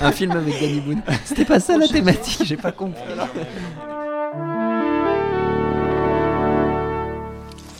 Un 0.00 0.12
film 0.12 0.32
avec 0.32 0.60
Danny 0.60 0.80
Boone. 0.80 1.02
C'était 1.24 1.44
pas 1.44 1.60
ça 1.60 1.76
la 1.76 1.88
thématique, 1.88 2.44
j'ai 2.44 2.56
pas 2.56 2.72
compris. 2.72 3.02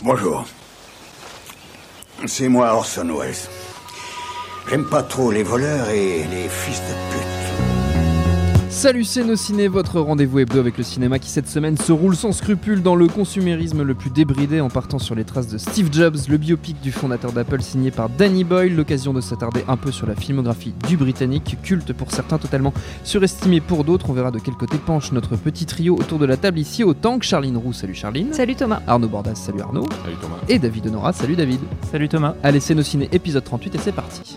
Bonjour. 0.02 0.46
C'est 2.26 2.48
moi 2.48 2.72
Orson 2.74 3.08
Welles. 3.18 3.34
J'aime 4.68 4.88
pas 4.88 5.02
trop 5.02 5.30
les 5.30 5.42
voleurs 5.42 5.88
et 5.90 6.24
les 6.24 6.48
fils 6.48 6.80
de 6.80 7.16
pute. 7.16 7.37
Salut 8.70 9.04
c'est 9.04 9.24
nos 9.24 9.34
ciné, 9.34 9.66
votre 9.66 9.98
rendez-vous 9.98 10.40
hebdo 10.40 10.58
avec 10.60 10.76
le 10.76 10.84
cinéma 10.84 11.18
qui 11.18 11.30
cette 11.30 11.48
semaine 11.48 11.78
se 11.78 11.90
roule 11.90 12.14
sans 12.14 12.32
scrupule 12.32 12.82
dans 12.82 12.96
le 12.96 13.08
consumérisme 13.08 13.82
le 13.82 13.94
plus 13.94 14.10
débridé 14.10 14.60
en 14.60 14.68
partant 14.68 14.98
sur 14.98 15.14
les 15.14 15.24
traces 15.24 15.48
de 15.48 15.56
Steve 15.56 15.88
Jobs, 15.90 16.16
le 16.28 16.36
biopic 16.36 16.78
du 16.80 16.92
fondateur 16.92 17.32
d'Apple 17.32 17.62
signé 17.62 17.90
par 17.90 18.10
Danny 18.10 18.44
Boyle, 18.44 18.76
l'occasion 18.76 19.14
de 19.14 19.22
s'attarder 19.22 19.64
un 19.68 19.78
peu 19.78 19.90
sur 19.90 20.06
la 20.06 20.14
filmographie 20.14 20.74
du 20.86 20.98
Britannique, 20.98 21.56
culte 21.62 21.94
pour 21.94 22.12
certains, 22.12 22.36
totalement 22.36 22.74
surestimé 23.04 23.60
pour 23.60 23.84
d'autres. 23.84 24.10
On 24.10 24.12
verra 24.12 24.30
de 24.30 24.38
quel 24.38 24.54
côté 24.54 24.76
penche 24.76 25.12
notre 25.12 25.36
petit 25.36 25.64
trio 25.64 25.96
autour 25.96 26.18
de 26.18 26.26
la 26.26 26.36
table 26.36 26.58
ici 26.58 26.84
autant 26.84 27.18
que 27.18 27.24
Charline 27.24 27.56
Roux, 27.56 27.72
salut 27.72 27.94
Charline. 27.94 28.34
Salut 28.34 28.54
Thomas. 28.54 28.82
Arnaud 28.86 29.08
Bordas, 29.08 29.34
salut 29.34 29.62
Arnaud. 29.62 29.86
Salut 30.04 30.16
Thomas. 30.20 30.36
Et 30.48 30.58
David 30.58 30.88
Honora, 30.88 31.14
salut 31.14 31.36
David. 31.36 31.60
Salut 31.90 32.08
Thomas. 32.08 32.34
Allez 32.42 32.60
c'est 32.60 32.74
nos 32.74 32.82
ciné 32.82 33.08
épisode 33.12 33.44
38 33.44 33.74
et 33.74 33.78
c'est 33.78 33.92
parti. 33.92 34.36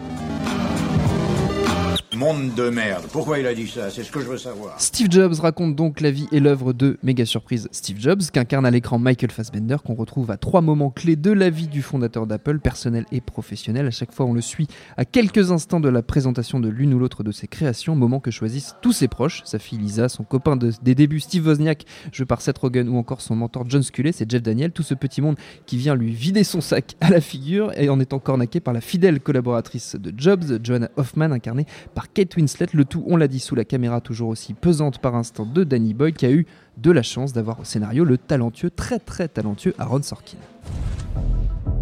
Monde 2.22 2.53
de 2.53 2.69
merde. 2.69 3.05
Pourquoi 3.11 3.39
il 3.39 3.47
a 3.47 3.53
dit 3.55 3.67
ça? 3.67 3.89
C'est 3.89 4.03
ce 4.03 4.11
que 4.11 4.19
je 4.19 4.27
veux 4.27 4.38
savoir. 4.38 4.80
Steve 4.80 5.08
Jobs 5.09 5.33
raconte 5.39 5.75
donc 5.75 6.02
la 6.02 6.11
vie 6.11 6.27
et 6.31 6.39
l'œuvre 6.39 6.72
de 6.72 7.00
méga 7.02 7.25
surprise 7.25 7.67
Steve 7.72 7.97
Jobs, 8.00 8.22
qu'incarne 8.31 8.64
à 8.64 8.69
l'écran 8.69 9.00
Michael 9.00 9.31
Fassbender, 9.31 9.77
qu'on 9.83 9.95
retrouve 9.95 10.30
à 10.30 10.38
trois 10.38 10.61
moments 10.61 10.92
clés 10.92 11.16
de 11.16 11.31
la 11.31 11.49
vie 11.49 11.67
du 11.67 11.81
fondateur 11.81 12.27
d'Apple, 12.27 12.59
personnel 12.59 13.05
et 13.11 13.22
professionnel. 13.22 13.88
À 13.88 13.89
chaque 13.89 14.11
fois, 14.11 14.27
on 14.27 14.33
le 14.33 14.42
suit 14.42 14.67
à 14.97 15.05
quelques 15.05 15.52
instants 15.52 15.80
de 15.80 15.89
la 15.89 16.03
présentation 16.03 16.59
de 16.59 16.69
l'une 16.69 16.94
ou 16.94 16.99
l'autre 16.99 17.23
de 17.23 17.31
ses 17.31 17.47
créations, 17.47 17.95
moment 17.95 18.19
que 18.19 18.30
choisissent 18.30 18.75
tous 18.83 18.92
ses 18.94 19.08
proches, 19.08 19.42
sa 19.44 19.58
fille 19.58 19.80
Lisa, 19.80 20.08
son 20.08 20.23
copain 20.23 20.55
de- 20.58 20.73
des 20.83 20.94
débuts 20.94 21.22
Steve 21.22 21.47
Wozniak, 21.47 21.86
joué 22.14 22.27
par 22.27 22.42
Seth 22.42 22.59
Rogen, 22.59 22.88
ou 22.88 22.97
encore 22.97 23.22
son 23.22 23.36
mentor 23.36 23.66
John 23.67 23.81
Sculley, 23.81 24.11
c'est 24.11 24.30
Jeff 24.30 24.44
Daniel, 24.44 24.72
tout 24.72 24.83
ce 24.83 24.94
petit 24.94 25.22
monde 25.22 25.38
qui 25.66 25.75
vient 25.77 25.95
lui 25.95 26.11
vider 26.11 26.44
son 26.44 26.61
sac 26.61 26.95
à 27.02 27.09
la 27.09 27.19
figure 27.19 27.72
et 27.80 27.89
en 27.89 27.99
étant 27.99 28.19
cornaqué 28.19 28.59
par 28.59 28.75
la 28.75 28.81
fidèle 28.81 29.22
collaboratrice 29.22 29.95
de 29.95 30.14
Jobs, 30.15 30.64
Joanna 30.64 30.92
Hoffman, 30.98 31.32
incarnée 31.32 31.65
par 31.95 32.11
Kate 32.14 32.36
Winslet. 32.36 32.67
Le 32.73 32.86
tout, 32.86 33.04
on 33.08 33.17
l'a 33.17 33.27
dit, 33.27 33.39
sous 33.39 33.55
la 33.55 33.66
caméra 33.66 34.02
toujours 34.02 34.30
aussi 34.30 34.54
pesante 34.54 34.99
par 34.99 35.16
instant 35.16 35.45
de 35.45 35.64
Danny 35.64 35.94
Boyle, 35.94 36.14
qui 36.14 36.26
a 36.26 36.32
eu 36.32 36.45
de 36.77 36.92
la 36.92 37.04
chance 37.04 37.33
d'avoir 37.33 37.60
au 37.60 37.64
scénario 37.64 38.04
le 38.04 38.17
talentueux, 38.17 38.70
très 38.70 38.99
très 38.99 39.27
talentueux 39.27 39.73
Aaron 39.80 40.02
Sorkin. 40.02 40.38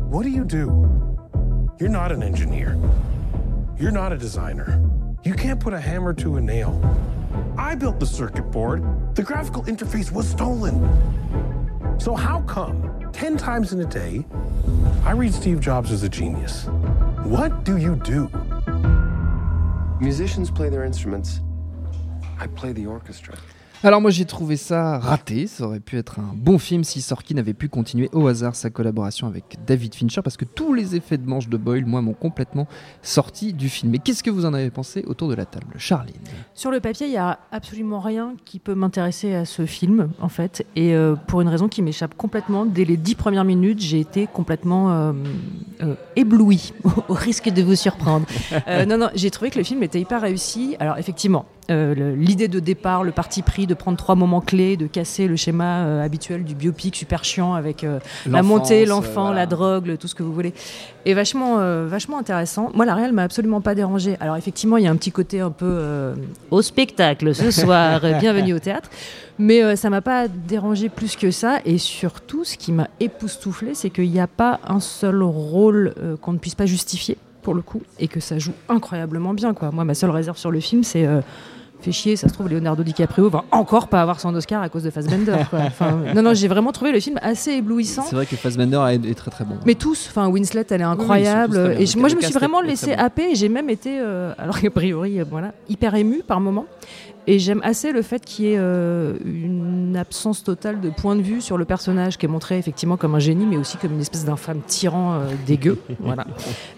What 0.09 0.23
do 0.23 0.29
you 0.29 0.43
do? 0.43 0.87
You're 1.79 1.91
not 1.91 2.11
an 2.11 2.21
engineer. 2.21 2.75
You're 3.79 3.91
not 3.91 4.11
a 4.11 4.17
designer. 4.17 4.81
You 5.23 5.33
can't 5.33 5.59
put 5.59 5.73
a 5.73 5.79
hammer 5.79 6.13
to 6.15 6.37
a 6.37 6.41
nail. 6.41 6.81
I 7.57 7.75
built 7.75 7.99
the 7.99 8.05
circuit 8.05 8.51
board. 8.51 8.83
The 9.15 9.23
graphical 9.23 9.63
interface 9.63 10.11
was 10.11 10.27
stolen. 10.27 10.79
So, 11.99 12.15
how 12.15 12.41
come 12.41 12.89
10 13.11 13.37
times 13.37 13.73
in 13.73 13.81
a 13.81 13.85
day 13.85 14.25
I 15.05 15.11
read 15.11 15.33
Steve 15.33 15.59
Jobs 15.59 15.91
as 15.91 16.03
a 16.03 16.09
genius? 16.09 16.65
What 17.23 17.63
do 17.63 17.77
you 17.77 17.95
do? 17.97 18.29
Musicians 20.01 20.49
play 20.49 20.69
their 20.69 20.85
instruments. 20.85 21.41
I 22.39 22.47
play 22.47 22.71
the 22.71 22.85
orchestra. 22.85 23.37
Alors 23.81 24.01
moi 24.01 24.11
j'ai 24.11 24.25
trouvé 24.25 24.57
ça 24.57 24.99
raté, 24.99 25.47
ça 25.47 25.65
aurait 25.65 25.79
pu 25.79 25.97
être 25.97 26.19
un 26.19 26.33
bon 26.35 26.57
film 26.57 26.83
si 26.83 27.01
Sorkin 27.01 27.37
avait 27.37 27.53
pu 27.53 27.69
continuer 27.69 28.09
au 28.11 28.27
hasard 28.27 28.55
sa 28.55 28.69
collaboration 28.69 29.25
avec 29.25 29.57
David 29.65 29.95
Fincher 29.95 30.21
parce 30.21 30.35
que 30.35 30.43
tous 30.43 30.73
les 30.73 30.97
effets 30.97 31.17
de 31.17 31.25
manche 31.25 31.47
de 31.47 31.55
Boyle, 31.55 31.85
moi, 31.85 32.01
m'ont 32.01 32.13
complètement 32.13 32.67
sorti 33.01 33.53
du 33.53 33.69
film. 33.69 33.91
Mais 33.91 33.99
qu'est-ce 33.99 34.21
que 34.21 34.29
vous 34.29 34.45
en 34.45 34.53
avez 34.53 34.69
pensé 34.69 35.03
autour 35.07 35.29
de 35.29 35.35
la 35.35 35.45
table 35.45 35.67
Charline? 35.77 36.15
Sur 36.53 36.71
le 36.71 36.79
papier, 36.79 37.07
il 37.07 37.11
n'y 37.11 37.17
a 37.17 37.39
absolument 37.51 37.99
rien 37.99 38.33
qui 38.45 38.59
peut 38.59 38.75
m'intéresser 38.75 39.33
à 39.33 39.45
ce 39.45 39.65
film, 39.65 40.09
en 40.19 40.29
fait. 40.29 40.65
Et 40.75 40.93
euh, 40.93 41.15
pour 41.15 41.41
une 41.41 41.47
raison 41.47 41.67
qui 41.67 41.81
m'échappe 41.81 42.15
complètement, 42.15 42.65
dès 42.65 42.85
les 42.85 42.97
dix 42.97 43.15
premières 43.15 43.45
minutes, 43.45 43.79
j'ai 43.79 43.99
été 43.99 44.27
complètement 44.27 44.91
euh, 44.91 45.13
euh, 45.81 45.95
éblouie, 46.15 46.73
au 47.07 47.13
risque 47.13 47.49
de 47.49 47.63
vous 47.63 47.75
surprendre. 47.75 48.25
Non, 48.87 48.97
non, 48.97 49.09
j'ai 49.13 49.29
trouvé 49.29 49.51
que 49.51 49.57
le 49.57 49.63
film 49.63 49.83
était 49.83 49.99
hyper 49.99 50.21
réussi. 50.21 50.75
Alors, 50.79 50.97
effectivement, 50.97 51.45
euh, 51.69 52.15
l'idée 52.15 52.47
de 52.47 52.59
départ, 52.59 53.03
le 53.03 53.11
parti 53.11 53.41
pris 53.41 53.67
de 53.67 53.73
prendre 53.73 53.97
trois 53.97 54.15
moments 54.15 54.41
clés, 54.41 54.75
de 54.77 54.87
casser 54.87 55.27
le 55.27 55.35
schéma 55.35 55.83
euh, 55.85 56.03
habituel 56.03 56.43
du 56.43 56.55
biopic 56.55 56.95
super 56.95 57.23
chiant 57.23 57.53
avec 57.53 57.83
euh, 57.83 57.99
la 58.25 58.41
montée, 58.43 58.85
l'enfant, 58.85 59.25
voilà. 59.27 59.41
la 59.41 59.45
drogue, 59.45 59.85
le- 59.87 59.97
tout 59.97 60.07
ce 60.07 60.15
que 60.15 60.23
vous 60.23 60.33
voulez, 60.33 60.53
est 61.05 61.13
vachement, 61.13 61.57
vachement 61.85 62.17
intéressant. 62.17 62.71
Moi, 62.73 62.85
la 62.85 62.95
réelle 62.95 63.13
m'a 63.13 63.23
absolument 63.23 63.61
pas 63.61 63.75
dérangé. 63.75 64.17
Alors 64.19 64.35
effectivement, 64.35 64.77
il 64.77 64.83
y 64.83 64.87
a 64.87 64.91
un 64.91 64.95
petit 64.95 65.11
côté 65.11 65.39
un 65.39 65.51
peu 65.51 66.13
au 66.51 66.61
spectacle 66.61 67.33
ce 67.35 67.51
soir, 67.61 68.01
bienvenue 68.19 68.53
au 68.53 68.59
théâtre. 68.59 68.89
Mais 69.37 69.75
ça 69.77 69.89
m'a 69.89 70.01
pas 70.01 70.27
dérangé 70.27 70.89
plus 70.89 71.15
que 71.15 71.31
ça. 71.31 71.59
Et 71.65 71.77
surtout, 71.77 72.43
ce 72.43 72.57
qui 72.57 72.71
m'a 72.71 72.87
époustouflé, 72.99 73.73
c'est 73.73 73.89
qu'il 73.89 74.09
n'y 74.11 74.19
a 74.19 74.27
pas 74.27 74.59
un 74.67 74.79
seul 74.81 75.23
rôle 75.23 75.93
qu'on 76.21 76.33
ne 76.33 76.37
puisse 76.39 76.55
pas 76.55 76.65
justifier, 76.65 77.17
pour 77.41 77.53
le 77.53 77.61
coup, 77.61 77.81
et 77.99 78.07
que 78.09 78.19
ça 78.19 78.37
joue 78.37 78.51
incroyablement 78.67 79.33
bien. 79.33 79.53
Quoi. 79.53 79.71
Moi, 79.71 79.85
ma 79.85 79.93
seule 79.93 80.09
réserve 80.11 80.37
sur 80.37 80.51
le 80.51 80.59
film, 80.59 80.83
c'est... 80.83 81.05
euh, 81.05 81.21
fait 81.81 81.91
chier, 81.91 82.15
ça 82.15 82.27
se 82.27 82.33
trouve, 82.33 82.49
Leonardo 82.49 82.83
DiCaprio 82.83 83.29
va 83.29 83.45
encore 83.51 83.87
pas 83.87 84.01
avoir 84.01 84.19
son 84.19 84.33
Oscar 84.35 84.61
à 84.61 84.69
cause 84.69 84.83
de 84.83 84.89
Fassbender. 84.89 85.35
Quoi. 85.49 85.59
Enfin, 85.69 85.99
non, 86.15 86.21
non, 86.21 86.33
j'ai 86.33 86.47
vraiment 86.47 86.71
trouvé 86.71 86.91
le 86.91 86.99
film 86.99 87.19
assez 87.21 87.51
éblouissant. 87.53 88.03
C'est 88.03 88.15
vrai 88.15 88.25
que 88.25 88.35
Fassbender 88.35 88.81
est, 88.91 89.15
très 89.15 89.31
très 89.31 89.45
bon. 89.45 89.55
Mais 89.65 89.75
tous, 89.75 90.07
enfin 90.09 90.27
Winslet, 90.27 90.65
elle 90.69 90.81
est 90.81 90.83
incroyable. 90.83 91.75
et 91.79 91.85
moi, 91.97 92.09
je 92.09 92.15
me 92.15 92.21
suis 92.21 92.33
vraiment 92.33 92.61
laissé 92.61 92.95
bon. 92.95 93.01
happer. 93.01 93.31
et 93.31 93.35
J'ai 93.35 93.49
même 93.49 93.69
été, 93.69 93.99
euh, 93.99 94.33
alors 94.37 94.59
qu'a 94.59 94.69
priori, 94.69 95.19
euh, 95.19 95.25
voilà, 95.29 95.53
hyper 95.69 95.95
émue 95.95 96.23
par 96.25 96.39
moment. 96.39 96.65
Et 97.27 97.37
j'aime 97.37 97.61
assez 97.63 97.91
le 97.91 98.01
fait 98.01 98.25
qu'il 98.25 98.45
y 98.45 98.53
ait 98.53 98.57
euh, 98.57 99.13
une 99.23 99.78
absence 99.95 100.43
totale 100.43 100.79
de 100.81 100.89
point 100.89 101.15
de 101.15 101.21
vue 101.21 101.41
sur 101.41 101.57
le 101.57 101.65
personnage 101.65 102.17
qui 102.17 102.25
est 102.25 102.29
montré 102.29 102.57
effectivement 102.57 102.97
comme 102.97 103.15
un 103.15 103.19
génie, 103.19 103.45
mais 103.45 103.57
aussi 103.57 103.77
comme 103.77 103.93
une 103.93 104.01
espèce 104.01 104.25
d'infâme 104.25 104.59
tyran 104.67 105.13
euh, 105.13 105.29
dégueu. 105.47 105.77
voilà. 105.99 106.25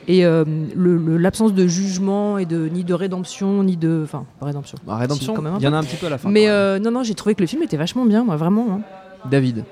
Et 0.07 0.25
euh, 0.25 0.43
l'absence 0.75 1.53
de 1.53 1.67
jugement 1.67 2.37
et 2.37 2.45
de 2.45 2.67
ni 2.67 2.83
de 2.83 2.93
rédemption, 2.93 3.63
ni 3.63 3.77
de, 3.77 4.01
enfin, 4.03 4.25
pas 4.39 4.45
rédemption. 4.47 4.77
Bah, 4.85 4.97
Rédemption, 4.97 5.35
Si, 5.35 5.41
il 5.59 5.63
y 5.63 5.67
en 5.67 5.73
a 5.73 5.77
un 5.77 5.83
petit 5.83 5.97
peu 5.97 6.07
à 6.07 6.09
la 6.09 6.17
fin. 6.17 6.29
Mais 6.29 6.49
euh, 6.49 6.79
non, 6.79 6.91
non, 6.91 7.03
j'ai 7.03 7.15
trouvé 7.15 7.35
que 7.35 7.41
le 7.41 7.47
film 7.47 7.63
était 7.63 7.77
vachement 7.77 8.05
bien, 8.05 8.23
moi, 8.23 8.35
vraiment. 8.35 8.67
hein. 8.71 8.81
David, 9.29 9.63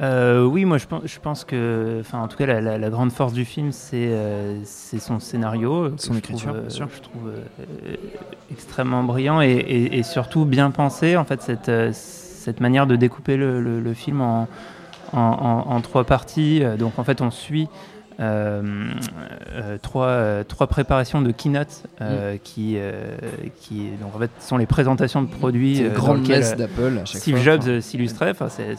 Euh, 0.00 0.44
oui, 0.44 0.64
moi 0.64 0.78
je 0.78 0.86
pense, 0.86 1.02
je 1.06 1.18
pense 1.18 1.44
que, 1.44 1.98
enfin 2.00 2.20
en 2.20 2.28
tout 2.28 2.36
cas 2.36 2.46
la, 2.46 2.60
la- 2.60 2.78
la 2.78 2.88
grande 2.88 3.10
force 3.10 3.32
du 3.32 3.44
film 3.44 3.72
c'est 3.72 4.06
euh, 4.12 4.56
c'est 4.64 5.00
son 5.00 5.18
scénario, 5.18 5.90
Son 5.96 6.14
écriture, 6.16 6.52
trouve, 6.52 6.60
bien 6.60 6.70
sûr. 6.70 6.88
je 6.94 7.02
trouve 7.02 7.28
euh, 7.30 7.96
extrêmement 8.52 9.02
brillant 9.02 9.40
et, 9.42 9.48
et- 9.50 9.98
et 9.98 10.02
surtout 10.04 10.44
bien 10.44 10.70
pensé 10.70 11.16
en 11.16 11.24
fait 11.24 11.42
cette, 11.42 11.68
euh, 11.68 11.90
cette 12.48 12.60
manière 12.60 12.86
de 12.86 12.96
découper 12.96 13.36
le, 13.36 13.60
le- 13.60 13.80
le 13.80 13.94
film 13.94 14.20
en, 14.22 14.48
en, 15.12 15.18
en- 15.20 15.70
en 15.70 15.80
trois 15.82 16.04
parties. 16.04 16.62
Euh, 16.62 16.76
Donc 16.78 16.98
en 16.98 17.04
fait 17.04 17.20
on 17.20 17.30
suit 17.30 17.68
euh, 18.20 18.62
euh, 19.52 19.76
trois, 19.80 20.06
euh, 20.06 20.44
trois 20.44 20.66
préparations 20.66 21.20
de 21.22 21.30
keynote 21.30 21.84
euh, 22.00 22.36
qui, 22.42 22.76
qui 23.60 23.90
donc 24.00 24.16
en 24.16 24.18
fait 24.18 24.30
sont 24.40 24.56
les 24.56 24.66
présentations 24.66 25.22
de 25.22 25.28
produits 25.28 25.76
c'est 25.76 25.92
grande 25.92 26.26
messe 26.26 26.56
d'Apple 26.56 26.98
à 27.02 27.04
chaque 27.04 27.20
Steve 27.20 27.36
fois. 27.36 27.44
Jobs 27.58 27.80
s'illustrait. 27.80 28.30
Enfin, 28.30 28.48
c'est- 28.48 28.76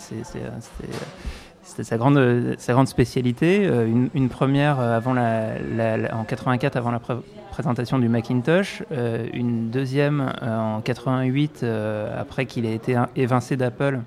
c'était- 1.69 1.83
sa 1.83 1.98
grande, 1.98 2.56
sa 2.57 2.74
grande 2.74 2.88
spécialité. 2.88 3.66
Euh, 3.68 3.86
une, 3.88 4.10
une 4.13 4.30
première 4.30 4.80
euh, 4.80 4.98
avant 4.98 5.13
la, 5.13 5.60
la- 5.75 5.98
la- 5.98 6.16
en 6.16 6.24
84 6.24 6.75
avant 6.77 6.92
la 6.92 7.00
pré- 7.00 7.16
présentation 7.51 8.00
du 8.00 8.10
Macintosh, 8.10 8.83
euh, 8.92 9.25
une 9.33 9.69
deuxième 9.69 10.31
euh, 10.42 10.60
en 10.77 10.81
88 10.81 11.62
euh, 11.63 12.19
après 12.19 12.45
qu'il 12.45 12.66
ait 12.66 12.75
été 12.75 12.95
évincé 13.16 13.56
d'Apple. 13.57 14.00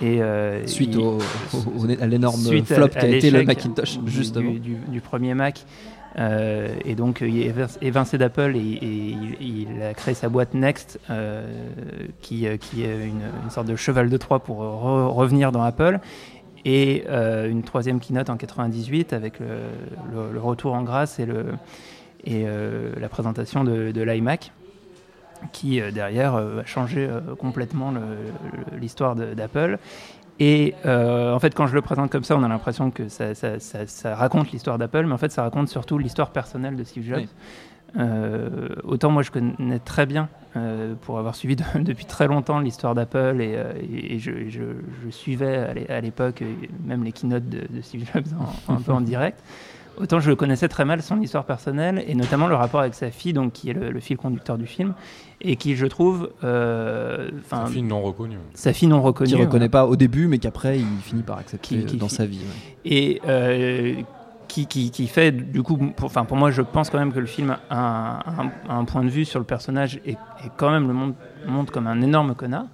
Et, 0.00 0.22
euh, 0.22 0.66
Suite 0.66 0.94
il- 0.94 0.98
au, 0.98 1.18
à 2.00 2.06
l'énorme 2.06 2.40
flop 2.64 2.84
à 2.84 2.88
qui 2.88 2.98
a 2.98 3.08
été 3.08 3.30
le 3.30 3.42
Macintosh 3.44 3.98
du- 3.98 4.10
juste 4.10 4.38
du, 4.38 4.58
du, 4.60 4.74
du 4.88 5.00
premier 5.00 5.34
Mac. 5.34 5.64
Euh, 6.18 6.68
et 6.84 6.96
donc, 6.96 7.22
euh, 7.22 7.28
il 7.28 7.40
est 7.42 7.50
évinc- 7.52 7.78
évincé 7.82 8.18
d'Apple 8.18 8.56
et, 8.56 8.58
et 8.58 9.16
il, 9.40 9.66
il 9.68 9.82
a 9.82 9.94
créé 9.94 10.12
sa 10.14 10.28
boîte 10.28 10.54
Next, 10.54 10.98
euh, 11.08 11.46
qui, 12.20 12.46
euh, 12.48 12.56
qui 12.56 12.82
est 12.82 12.94
une, 13.06 13.20
une 13.44 13.50
sorte 13.50 13.68
de 13.68 13.76
cheval 13.76 14.10
de 14.10 14.16
Troie 14.16 14.40
pour 14.40 14.60
re- 14.60 15.06
revenir 15.12 15.52
dans 15.52 15.62
Apple. 15.62 16.00
Et 16.64 17.04
euh, 17.08 17.48
une 17.48 17.62
troisième 17.62 18.00
keynote 18.00 18.28
en 18.28 18.36
98 18.36 19.12
avec 19.12 19.40
le, 19.40 19.46
le- 20.32 20.40
retour 20.40 20.74
en 20.74 20.82
grâce 20.82 21.18
et, 21.18 21.26
euh, 22.28 22.92
la 23.00 23.08
présentation 23.08 23.64
de, 23.64 24.02
l'iMac, 24.02 24.52
qui 25.52 25.80
euh, 25.80 25.90
derrière 25.90 26.34
euh, 26.34 26.62
changer 26.66 27.06
euh, 27.08 27.20
complètement 27.38 27.94
l'histoire 28.78 29.16
d'Apple. 29.16 29.78
Et 30.38 30.74
euh, 30.86 31.34
en 31.34 31.38
fait, 31.38 31.54
quand 31.54 31.66
je 31.66 31.74
le 31.74 31.82
présente 31.82 32.10
comme 32.10 32.24
ça, 32.24 32.36
on 32.36 32.42
a 32.42 32.48
l'impression 32.48 32.90
que 32.90 33.08
ça, 33.08 34.14
raconte 34.14 34.52
l'histoire 34.52 34.78
d'Apple, 34.78 35.04
mais 35.06 35.12
en 35.12 35.18
fait, 35.18 35.30
ça 35.32 35.42
raconte 35.42 35.68
surtout 35.68 35.98
l'histoire 35.98 36.30
personnelle 36.30 36.76
de 36.76 36.84
Steve 36.84 37.04
Jobs. 37.04 37.26
Euh, 37.98 38.68
autant 38.84 39.10
moi, 39.10 39.22
je 39.22 39.30
connais 39.30 39.78
très 39.84 40.06
bien, 40.06 40.28
euh, 40.56 40.94
pour 41.02 41.18
avoir 41.18 41.34
suivi 41.34 41.56
de- 41.74 41.80
depuis 41.80 42.04
très 42.04 42.26
longtemps 42.28 42.60
l'histoire 42.60 42.94
d'Apple, 42.94 43.38
et, 43.40 43.54
euh, 43.56 43.72
et- 43.80 44.14
et 44.14 44.18
je, 44.18 44.48
je- 44.48 44.60
je 45.04 45.10
suivais 45.10 45.56
à 45.56 45.74
l'é- 45.74 45.88
à 45.90 46.00
l'époque 46.00 46.42
même 46.84 47.02
les 47.04 47.12
keynotes 47.12 47.48
de, 47.48 47.60
de 47.68 47.80
Steve 47.82 48.08
Jobs 48.12 48.26
en- 48.68 48.74
un 48.74 48.80
peu 48.80 48.92
en 48.92 49.00
direct. 49.00 49.40
Autant 49.98 50.18
je 50.20 50.32
connaissais 50.32 50.68
très 50.68 50.84
mal 50.86 51.02
son 51.02 51.20
histoire 51.20 51.44
personnelle 51.44 52.02
et 52.06 52.14
notamment 52.14 52.46
le 52.46 52.54
rapport 52.54 52.80
avec 52.80 52.94
sa 52.94 53.10
fille, 53.10 53.32
donc 53.34 53.52
qui 53.52 53.68
est 53.68 53.74
le, 53.74 53.90
le 53.90 54.00
fil 54.00 54.16
conducteur 54.16 54.56
du 54.56 54.66
film, 54.66 54.94
et 55.42 55.56
qui, 55.56 55.74
je 55.74 55.84
trouve, 55.84 56.30
euh, 56.44 57.28
Un 57.50 57.66
film 57.66 57.88
non 57.88 58.00
reconnu. 58.00 58.36
sa 58.54 58.72
fille 58.72 58.88
non 58.88 59.02
reconnue, 59.02 59.30
Qui 59.30 59.34
reconnaît 59.36 59.68
pas 59.68 59.84
au 59.86 59.96
début, 59.96 60.26
mais 60.26 60.38
qu'après 60.38 60.78
il 60.78 60.86
finit 61.02 61.22
par 61.22 61.38
accepter 61.38 61.80
Qui- 61.80 61.84
qui 61.86 61.96
dans 61.96 62.08
fi- 62.08 62.14
sa 62.14 62.24
vie. 62.26 62.38
ouais. 62.38 62.80
et 62.84 63.20
euh, 63.28 63.94
qui, 64.52 64.66
qui, 64.66 64.90
qui 64.90 65.06
fait 65.06 65.32
du 65.32 65.62
coup, 65.62 65.76
pour, 65.96 66.06
enfin 66.06 66.24
pour 66.24 66.36
moi, 66.36 66.50
je 66.50 66.62
pense 66.62 66.90
quand 66.90 66.98
même 66.98 67.12
que 67.12 67.18
le 67.20 67.26
film 67.36 67.56
a 67.70 68.20
un, 68.68 68.84
point 68.84 69.04
de 69.04 69.08
vue 69.08 69.24
sur 69.24 69.38
le 69.38 69.46
personnage 69.46 70.00
et, 70.04 70.12
et 70.12 70.48
quand 70.56 70.70
même 70.70 70.86
le 70.88 70.94
montre, 70.94 71.18
montre 71.46 71.72
comme 71.72 71.86
un 71.86 72.00
énorme 72.02 72.34
connard. 72.34 72.66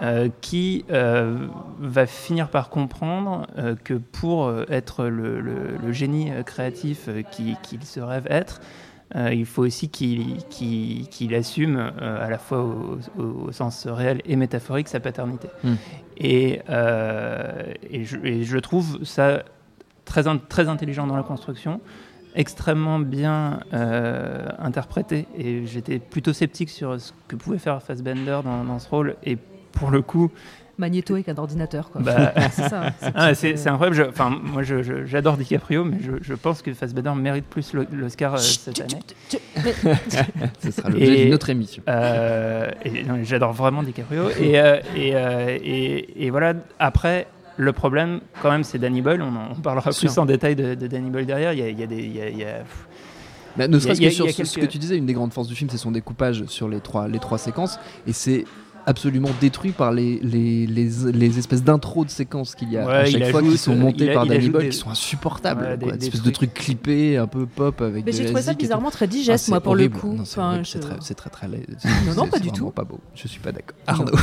euh, 0.00 0.28
qui 0.40 0.84
euh, 0.92 1.48
va 1.80 2.06
finir 2.06 2.50
par 2.50 2.68
comprendre 2.70 3.48
euh, 3.58 3.74
que 3.82 3.94
pour 3.94 4.48
être 4.70 5.06
le, 5.06 5.40
le- 5.40 5.76
le 5.84 5.92
génie 5.92 6.30
créatif 6.46 7.08
qui- 7.32 7.56
qu'il 7.64 7.82
se 7.84 7.98
rêve 7.98 8.24
être, 8.30 8.60
il 9.32 9.44
faut 9.46 9.62
aussi 9.64 9.88
qu'il 9.88 11.34
assume 11.34 11.90
à 12.00 12.28
la 12.30 12.38
fois 12.38 12.58
au, 12.62 12.98
au- 13.18 13.46
au 13.48 13.52
sens 13.52 13.86
réel 13.88 14.20
et 14.24 14.36
métaphorique 14.36 14.86
sa 14.88 15.00
paternité. 15.00 15.48
Mm. 15.64 15.72
Et, 16.18 16.60
euh, 16.68 17.72
et, 17.90 18.04
je, 18.04 18.16
et 18.22 18.44
je 18.44 18.58
trouve 18.58 19.02
ça 19.04 19.42
très, 20.08 20.26
in- 20.26 20.38
très 20.48 20.68
intelligent 20.68 21.06
dans 21.06 21.16
la 21.16 21.22
construction, 21.22 21.80
extrêmement 22.34 22.98
bien 22.98 23.60
euh, 23.72 24.46
interprété. 24.58 25.26
Et 25.36 25.66
j'étais 25.66 25.98
plutôt 25.98 26.32
sceptique 26.32 26.70
sur 26.70 27.00
ce 27.00 27.12
que 27.28 27.36
pouvait 27.36 27.58
faire 27.58 27.82
Fassbender 27.82 28.40
dans, 28.44 28.64
dans 28.64 28.78
ce 28.78 28.88
rôle. 28.88 29.16
Et 29.24 29.36
pour 29.72 29.90
le 29.90 30.02
coup, 30.02 30.30
Magnéto 30.78 31.14
avec 31.14 31.28
un 31.28 31.36
ordinateur. 31.36 31.90
Quoi. 31.90 32.02
bah, 32.02 32.32
c'est 32.52 32.68
ça. 32.68 32.92
c'est 33.00 33.12
ah, 33.16 33.28
petit, 33.30 33.34
c'est 33.40 33.52
euh, 33.54 33.56
c'est 33.56 33.68
incroyable. 33.68 33.96
Je- 33.96 34.02
Enfin, 34.04 34.30
moi, 34.30 34.62
je- 34.62 34.82
je- 34.84 35.04
j'adore 35.06 35.36
DiCaprio, 35.36 35.84
mais 35.84 35.98
je, 36.00 36.12
je 36.22 36.34
pense 36.34 36.62
que 36.62 36.72
Fassbender 36.72 37.12
mérite 37.16 37.46
plus 37.46 37.72
l'Oscar 37.92 38.34
euh, 38.34 38.38
cette 38.38 38.80
année. 38.80 39.00
Ce 40.60 40.70
sera 40.70 40.88
l'objet 40.88 41.06
Et- 41.20 41.24
d'une 41.24 41.34
autre 41.34 41.50
émission. 41.50 41.82
Euh, 41.88 42.70
J'adore 43.22 43.52
vraiment 43.54 43.82
DiCaprio. 43.82 44.30
Et, 44.40 44.60
euh, 44.60 44.76
et, 44.96 45.16
euh, 45.16 45.58
et- 45.60 46.26
et 46.26 46.30
voilà, 46.30 46.54
après, 46.78 47.26
le 47.58 47.72
problème, 47.72 48.20
quand 48.40 48.50
même, 48.50 48.64
c'est 48.64 48.78
Danny 48.78 49.02
Boyle. 49.02 49.20
On, 49.20 49.34
en- 49.36 49.50
on 49.52 49.60
parlera 49.60 49.92
Sûr. 49.92 50.08
plus 50.08 50.18
en 50.18 50.24
détail 50.24 50.56
de, 50.56 50.74
de 50.74 50.86
Danny 50.86 51.10
Boyle 51.10 51.26
derrière. 51.26 51.52
Il 51.52 51.58
y 51.58 51.62
a, 51.62 51.68
il 51.68 51.78
y 51.78 51.82
a 51.82 51.86
des. 51.86 51.96
il 51.98 52.16
y 52.16 52.20
a- 52.22 52.28
il 52.30 52.38
y 52.38 52.44
a- 52.44 52.62
Mais 53.56 53.66
ne 53.68 53.78
serait-ce 53.78 54.00
que 54.00 54.08
sur 54.10 54.30
ce, 54.30 54.58
que 54.58 54.66
tu 54.66 54.78
disais, 54.78 54.96
une 54.96 55.06
des 55.06 55.12
grandes 55.14 55.32
forces 55.32 55.48
du 55.48 55.54
film, 55.56 55.68
c'est 55.68 55.76
son 55.78 55.90
découpage 55.90 56.44
sur 56.46 56.68
les 56.68 56.80
trois, 56.80 57.08
les 57.08 57.18
trois 57.18 57.38
séquences. 57.38 57.78
Et 58.06 58.12
c'est 58.12 58.44
absolument 58.86 59.28
détruit 59.40 59.72
par 59.72 59.92
les, 59.92 60.18
les, 60.22 60.66
les, 60.66 60.88
les 61.12 61.38
espèces 61.38 61.62
d'intros 61.62 62.06
de 62.06 62.10
séquences 62.10 62.54
qu'il 62.54 62.70
y 62.72 62.78
a 62.78 62.86
Ouais, 62.86 62.92
à 62.94 63.04
chaque 63.04 63.30
fois 63.32 63.42
qui 63.42 63.58
sont 63.58 63.74
montées 63.76 64.14
par 64.14 64.24
Danny 64.24 64.48
Boyle 64.48 64.62
des- 64.64 64.68
qui 64.70 64.76
sont 64.78 64.88
insupportables. 64.88 65.62
Ouais, 65.62 65.76
des- 65.76 65.86
quoi. 65.86 65.96
des 65.96 66.06
Espèce 66.06 66.22
de 66.22 66.30
trucs. 66.30 66.54
trucs 66.54 66.64
clippés, 66.64 67.16
un 67.18 67.26
peu 67.26 67.44
pop 67.46 67.82
avec 67.82 68.06
Mais 68.06 68.12
j'ai 68.12 68.24
trouvé 68.26 68.40
ça 68.42 68.54
bizarrement 68.54 68.90
très 68.90 69.04
Ah, 69.06 69.08
digeste, 69.08 69.48
moi, 69.48 69.60
pour 69.60 69.74
le 69.76 69.88
coup. 69.88 70.12
Non, 70.14 70.24
c'est 70.24 70.40
je- 70.64 70.78
très, 70.78 71.14
très, 71.14 71.30
très 71.30 71.48
laid. 71.48 71.66
Non, 72.06 72.14
non, 72.14 72.28
pas 72.28 72.38
du 72.38 72.50
tout. 72.52 72.70
pas 72.70 72.84
beau. 72.84 73.00
Je 73.14 73.26
suis 73.28 73.40
pas 73.40 73.50
d'accord. 73.52 73.76
Arnaud. 73.86 74.12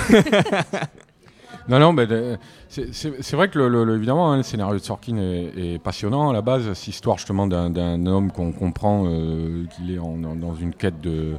Non, 1.69 1.79
non, 1.79 1.93
mais 1.93 2.05
euh, 2.11 2.37
c'est- 2.69 3.35
vrai 3.35 3.49
que 3.49 3.57
le, 3.59 3.95
évidemment, 3.95 4.31
hein, 4.31 4.37
le 4.37 4.43
scénario 4.43 4.75
de 4.75 4.79
Sorkin 4.83 5.17
est, 5.17 5.51
est 5.57 5.79
passionnant 5.79 6.29
à 6.29 6.33
la 6.33 6.41
base. 6.41 6.71
C'est 6.73 6.89
histoire 6.91 7.17
justement 7.17 7.47
d'un- 7.47 8.05
homme 8.05 8.31
qu'on 8.31 8.51
comprend 8.51 9.03
euh, 9.07 9.65
qu'il 9.75 9.91
est 9.93 9.99
en- 9.99 10.17
dans 10.35 10.55
une 10.55 10.73
quête 10.73 11.01
de, 11.01 11.33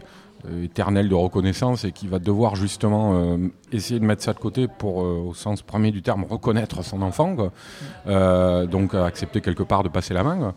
euh, 0.48 0.64
éternelle 0.64 1.08
de 1.08 1.14
reconnaissance 1.14 1.84
et 1.84 1.92
qui 1.92 2.06
va 2.08 2.18
devoir 2.18 2.56
justement 2.56 3.12
euh, 3.14 3.36
essayer 3.72 3.98
de 4.00 4.04
mettre 4.04 4.22
ça 4.22 4.32
de 4.32 4.38
côté 4.38 4.66
pour, 4.68 4.96
au 4.98 5.34
sens 5.34 5.62
premier 5.62 5.90
du 5.90 6.02
terme, 6.02 6.24
reconnaître 6.28 6.82
son 6.84 7.02
enfant. 7.02 7.34
quoi. 7.36 7.52
Euh, 8.06 8.66
donc 8.66 8.94
accepter 8.94 9.40
quelque 9.40 9.62
part 9.62 9.82
de 9.82 9.88
passer 9.88 10.14
la 10.14 10.22
main. 10.24 10.36
quoi. 10.38 10.54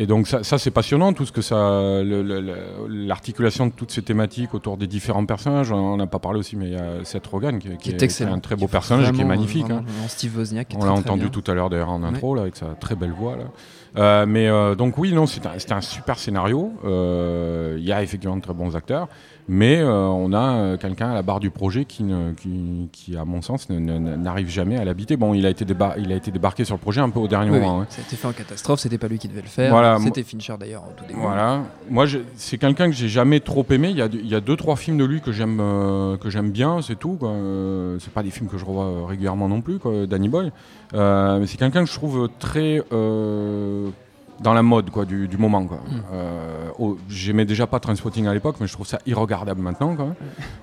Et 0.00 0.06
donc 0.06 0.28
ça, 0.28 0.44
ça, 0.44 0.58
c'est 0.58 0.70
passionnant, 0.70 1.12
tout 1.12 1.26
ce 1.26 1.32
que 1.32 1.42
ça, 1.42 1.56
l'articulation 2.88 3.66
de 3.66 3.72
toutes 3.72 3.90
ces 3.90 4.02
thématiques 4.02 4.54
autour 4.54 4.76
des 4.76 4.86
différents 4.86 5.26
personnages. 5.26 5.72
On 5.72 5.96
n'a 5.96 6.06
pas 6.06 6.18
parlé 6.18 6.38
aussi, 6.38 6.56
mais 6.56 6.66
il 6.66 6.72
y 6.72 6.76
a 6.76 7.04
Seth 7.04 7.26
Rogen 7.26 7.58
qui, 7.58 7.68
Qui 7.78 7.90
est 7.90 7.96
qui 7.96 8.04
excellent. 8.04 8.34
un 8.34 8.38
très 8.38 8.56
beau 8.56 8.66
est 8.66 8.68
personnage 8.68 9.12
qui 9.12 9.20
est 9.20 9.24
magnifique. 9.24 9.64
vraiment, 9.64 9.80
hein. 9.80 9.84
vraiment 9.86 10.08
Steve 10.08 10.36
Wozniak. 10.38 10.68
qui 10.68 10.76
est 10.76 10.80
On 10.80 10.84
l'a 10.84 10.92
entendu 10.92 11.22
bien. 11.22 11.30
tout 11.30 11.44
à 11.50 11.54
l'heure 11.54 11.70
d'ailleurs 11.70 11.90
en 11.90 12.02
intro 12.02 12.34
là, 12.34 12.42
avec 12.42 12.56
sa 12.56 12.66
très 12.74 12.94
belle 12.94 13.12
voix. 13.12 13.36
Là. 13.36 13.44
Euh, 13.96 14.26
mais 14.26 14.48
euh, 14.48 14.74
donc 14.74 14.98
oui, 14.98 15.12
non, 15.12 15.26
c'est 15.26 15.44
un, 15.46 15.52
c'est 15.58 15.72
un 15.72 15.80
super 15.80 16.18
scénario. 16.18 16.72
Euh, 16.84 17.76
Il 17.78 17.84
y 17.84 17.92
a 17.92 18.02
effectivement 18.02 18.36
de 18.36 18.42
très 18.42 18.54
bons 18.54 18.76
acteurs, 18.76 19.08
mais 19.48 19.78
euh, 19.78 20.06
on 20.06 20.32
a 20.32 20.56
euh, 20.56 20.76
quelqu'un 20.76 21.10
à 21.10 21.14
la 21.14 21.22
barre 21.22 21.40
du 21.40 21.50
projet 21.50 21.84
qui, 21.84 22.02
ne, 22.04 22.32
qui, 22.32 22.88
qui, 22.92 23.16
à 23.16 23.24
mon 23.24 23.40
sens, 23.42 23.68
n'arrive 23.70 24.48
jamais 24.48 24.76
à 24.76 24.84
l'habiter. 24.84 25.16
Bon, 25.16 25.32
il 25.34 25.46
a, 25.46 25.50
été 25.50 25.64
il 25.98 26.12
a 26.12 26.16
été 26.16 26.30
débarqué 26.30 26.64
sur 26.64 26.74
le 26.74 26.80
projet 26.80 27.00
un 27.00 27.10
peu 27.10 27.18
au 27.20 27.28
dernier 27.28 27.50
Oui, 27.50 27.58
moment. 27.58 27.78
oui. 27.78 27.82
hein. 27.84 27.86
Ça 27.90 28.02
a 28.02 28.04
été 28.04 28.16
fait 28.16 28.28
en 28.28 28.32
catastrophe, 28.32 28.80
c'était 28.80 28.98
pas 28.98 29.08
lui 29.08 29.18
qui 29.18 29.28
devait 29.28 29.40
le 29.42 29.48
faire. 29.48 29.70
Voilà, 29.70 29.98
c'était 29.98 30.22
Fincher 30.22 30.54
d'ailleurs 30.60 30.84
au 30.88 30.92
tout 30.96 31.04
début. 31.06 31.18
Voilà. 31.20 31.62
Moi, 31.90 32.06
c'est 32.36 32.58
quelqu'un 32.58 32.86
que 32.90 32.94
j'ai 32.94 33.08
jamais 33.08 33.40
trop 33.40 33.64
aimé. 33.70 33.88
Il 33.90 33.96
y 33.96 34.02
a, 34.02 34.06
il 34.12 34.28
y 34.28 34.34
a 34.34 34.40
deux, 34.40 34.56
trois 34.56 34.76
films 34.76 34.98
de 34.98 35.04
lui 35.04 35.20
que 35.20 35.32
j'aime, 35.32 35.58
euh, 35.60 36.16
que 36.16 36.30
j'aime 36.30 36.50
bien, 36.50 36.80
c'est 36.82 36.96
tout. 36.98 37.18
Euh, 37.22 37.96
c'est 38.00 38.12
pas 38.12 38.22
des 38.22 38.30
films 38.30 38.48
que 38.48 38.58
je 38.58 38.64
revois 38.64 39.06
régulièrement 39.08 39.48
non 39.48 39.60
plus, 39.60 39.78
quoi, 39.78 40.06
Danny 40.06 40.28
Boy. 40.28 40.52
Euh, 40.94 41.38
mais 41.40 41.46
c'est 41.46 41.56
quelqu'un 41.58 41.84
que 41.84 41.88
je 41.90 41.94
trouve 41.94 42.28
très 42.38 42.82
euh, 42.92 43.88
dans 44.40 44.54
la 44.54 44.62
mode, 44.62 44.90
quoi, 44.90 45.04
du, 45.04 45.26
du 45.28 45.36
moment, 45.36 45.64
quoi. 45.66 45.80
Euh, 46.12 46.68
oh, 46.78 46.96
j'aimais 47.08 47.44
déjà 47.44 47.66
pas 47.66 47.80
Transpotting 47.80 48.26
à 48.26 48.34
l'époque, 48.34 48.56
mais 48.60 48.66
je 48.66 48.72
trouve 48.72 48.86
ça 48.86 48.98
irregardable 49.06 49.60
maintenant, 49.60 49.96
quoi. 49.96 50.14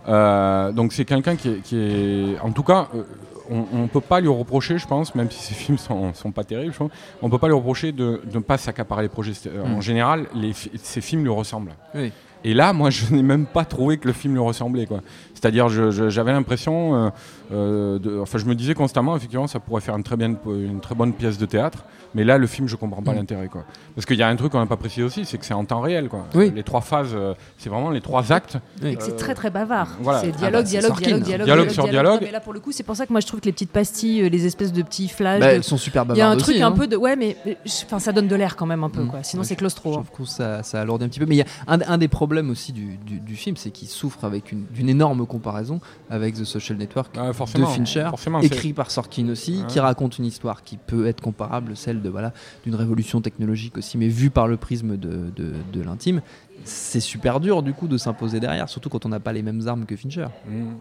Euh, 0.08 0.72
donc 0.72 0.94
c'est 0.94 1.06
quelqu'un 1.06 1.36
qui 1.36 1.50
est, 1.50 1.62
qui 1.62 1.78
est, 1.78 2.40
en 2.42 2.52
tout 2.52 2.64
cas. 2.64 2.88
euh, 2.96 3.04
on, 3.52 3.64
on 3.74 3.88
peut 3.88 4.02
pas 4.02 4.22
lui 4.22 4.28
reprocher, 4.28 4.80
je 4.80 4.88
pense, 4.88 5.14
même 5.14 5.30
si 5.30 5.40
ses 5.40 5.54
films 5.64 5.78
sont, 5.78 6.14
sont 6.16 6.32
pas 6.32 6.44
terribles, 6.44 6.74
je 6.74 6.78
pense, 6.80 6.92
on 7.22 7.30
peut 7.30 7.38
pas 7.38 7.48
lui 7.48 7.54
reprocher 7.56 7.92
de 7.92 8.22
ne 8.34 8.40
pas 8.40 8.58
s'accaparer 8.58 9.04
les 9.04 9.10
projets. 9.10 9.34
En 9.64 9.78
Mm. 9.78 9.82
général, 9.82 10.26
les, 10.34 10.54
ces 10.54 11.02
films 11.02 11.22
lui 11.24 11.30
ressemblent. 11.32 11.74
Oui. 11.94 12.12
Et 12.44 12.54
là, 12.54 12.74
moi, 12.74 12.90
je 12.92 13.12
n'ai 13.14 13.24
même 13.24 13.46
pas 13.48 13.66
trouvé 13.66 13.98
que 13.98 14.08
le 14.08 14.14
film 14.14 14.34
lui 14.36 14.42
ressemblait. 14.42 14.86
quoi. 14.86 15.02
C'est-à-dire, 15.46 15.70
je- 15.70 15.92
je- 15.92 16.10
j'avais 16.10 16.32
l'impression, 16.32 16.96
euh, 16.96 17.10
euh, 17.54 18.00
de- 18.00 18.20
enfin, 18.20 18.40
je 18.40 18.46
me 18.46 18.56
disais 18.56 18.74
constamment, 18.74 19.16
effectivement, 19.16 19.46
ça 19.46 19.60
pourrait 19.60 19.82
faire 19.82 19.96
une 19.96 20.02
très, 20.02 20.18
bien, 20.18 20.34
une 20.48 20.80
très 20.82 20.96
bonne 20.96 21.14
pièce 21.14 21.38
de 21.38 21.46
théâtre. 21.46 21.84
Mais 22.16 22.24
là, 22.24 22.38
le 22.40 22.48
film, 22.48 22.68
je 22.68 22.76
comprends 22.78 23.04
pas 23.04 23.12
Mm. 23.12 23.18
l'intérêt. 23.18 23.48
quoi. 23.50 23.64
Parce 23.94 24.06
qu'il 24.08 24.18
y 24.18 24.24
a 24.24 24.28
un 24.28 24.36
truc 24.38 24.54
qu'on 24.54 24.60
n'a 24.60 24.66
pas 24.66 24.78
précisé 24.78 25.04
aussi, 25.04 25.26
c'est 25.26 25.38
que 25.38 25.46
c'est 25.46 25.54
en 25.54 25.66
temps 25.66 25.82
réel. 25.82 26.08
Quoi. 26.10 26.26
Oui. 26.34 26.52
Les 26.56 26.64
trois 26.64 26.80
phases, 26.82 27.10
euh, 27.14 27.34
c'est 27.58 27.70
vraiment 27.70 27.92
les 27.92 28.00
trois 28.02 28.32
actes. 28.32 28.58
Et 28.84 28.96
que 28.96 29.04
c'est 29.04 29.18
très 29.18 29.36
très 29.36 29.52
bavard. 29.52 29.90
voilà. 30.00 30.22
C'est 30.22 30.32
Ah 30.34 30.38
dialogue, 30.38 30.54
bah, 30.62 30.66
c'est 30.66 30.72
dialogue, 30.72 30.88
Sorkin. 30.90 31.06
dialogue, 31.06 31.24
dialogue, 31.26 31.46
Dialogue 31.46 31.70
sur 31.70 31.88
dialogue. 31.90 32.14
Non, 32.14 32.20
mais 32.28 32.32
là 32.32 32.40
pour 32.40 32.54
le 32.54 32.60
coup, 32.62 32.72
c'est 32.72 32.84
pour 32.84 32.96
ça 32.96 33.06
que 33.06 33.12
moi 33.12 33.20
je 33.20 33.28
trouve 33.28 33.42
que 33.42 33.46
les 33.46 33.52
petites 33.52 33.70
pastilles, 33.72 34.30
les 34.30 34.46
espèces 34.48 34.72
de 34.74 34.82
petits 34.82 35.10
flashs, 35.10 35.40
Bah, 35.42 35.48
de- 35.48 35.52
elles 35.58 35.64
sont 35.64 35.78
super 35.78 36.06
il 36.10 36.18
y 36.18 36.22
a 36.22 36.26
un 36.26 36.30
bavardes 36.30 36.40
truc 36.40 36.56
aussi, 36.56 36.64
un 36.64 36.68
hein. 36.68 36.72
peu 36.72 36.88
de 36.88 36.96
ouais, 36.96 37.16
mais 37.18 37.36
mais, 37.46 37.58
je- 37.66 37.86
enfin 37.86 38.00
ça 38.00 38.12
donne 38.14 38.28
de 38.30 38.36
l'air 38.36 38.56
quand 38.56 38.66
même 38.66 38.84
un 38.84 38.90
peu 38.90 39.04
Mm. 39.04 39.10
quoi. 39.10 39.20
Sinon 39.24 39.42
Ouais, 39.42 39.48
c'est 39.48 39.54
Je 39.56 39.60
claustro. 39.60 39.90
hein. 39.92 40.04
trouve 40.10 40.26
que 40.26 40.32
ça, 40.32 40.64
ça 40.64 40.80
alourdit 40.82 41.04
un 41.06 41.10
petit 41.10 41.20
peu. 41.20 41.26
Mais 41.28 41.36
il 41.36 41.40
y 41.40 41.42
a 41.42 41.46
un, 41.68 41.80
un 41.82 41.98
des 41.98 42.08
problèmes 42.08 42.50
aussi 42.50 42.72
du, 42.72 42.98
du- 43.06 43.20
du 43.20 43.36
film, 43.36 43.58
c'est 43.58 43.72
qu'il 43.72 43.90
souffre 43.90 44.24
avec 44.24 44.52
une- 44.54 44.66
d'une 44.72 44.88
énorme 44.90 45.26
comparaison 45.36 45.80
avec 46.10 46.36
The 46.36 46.44
Social 46.44 46.78
Network 46.78 47.16
Ah, 47.18 47.28
de 47.30 47.34
Fincher, 47.66 48.10
écrit 48.44 48.74
par 48.74 48.90
Sorkin 48.92 49.30
aussi, 49.30 49.64
qui 49.68 49.80
raconte 49.80 50.18
une 50.18 50.26
histoire 50.26 50.64
qui 50.64 50.78
peut 50.78 51.06
être 51.08 51.22
comparable, 51.22 51.76
celle 51.76 52.02
de 52.02 52.10
voilà 52.10 52.32
d'une 52.64 52.76
révolution 52.76 53.22
technologique 53.22 53.78
aussi, 53.78 53.98
mais 53.98 54.08
vue 54.08 54.30
par 54.30 54.48
le 54.48 54.58
prisme 54.58 54.98
de, 54.98 55.30
de- 55.36 55.54
de 55.74 55.82
l'intime. 55.84 56.22
C'est 56.64 57.00
super 57.02 57.40
dur 57.40 57.62
du 57.64 57.74
coup 57.74 57.88
de 57.88 57.98
s'imposer 57.98 58.40
derrière, 58.40 58.70
surtout 58.70 58.90
quand 58.90 59.06
on 59.06 59.10
n'a 59.10 59.20
pas 59.20 59.34
les 59.34 59.44
mêmes 59.44 59.68
armes 59.68 59.86
que 59.86 59.96
Fincher. 59.96 60.28
Mm. 60.48 60.74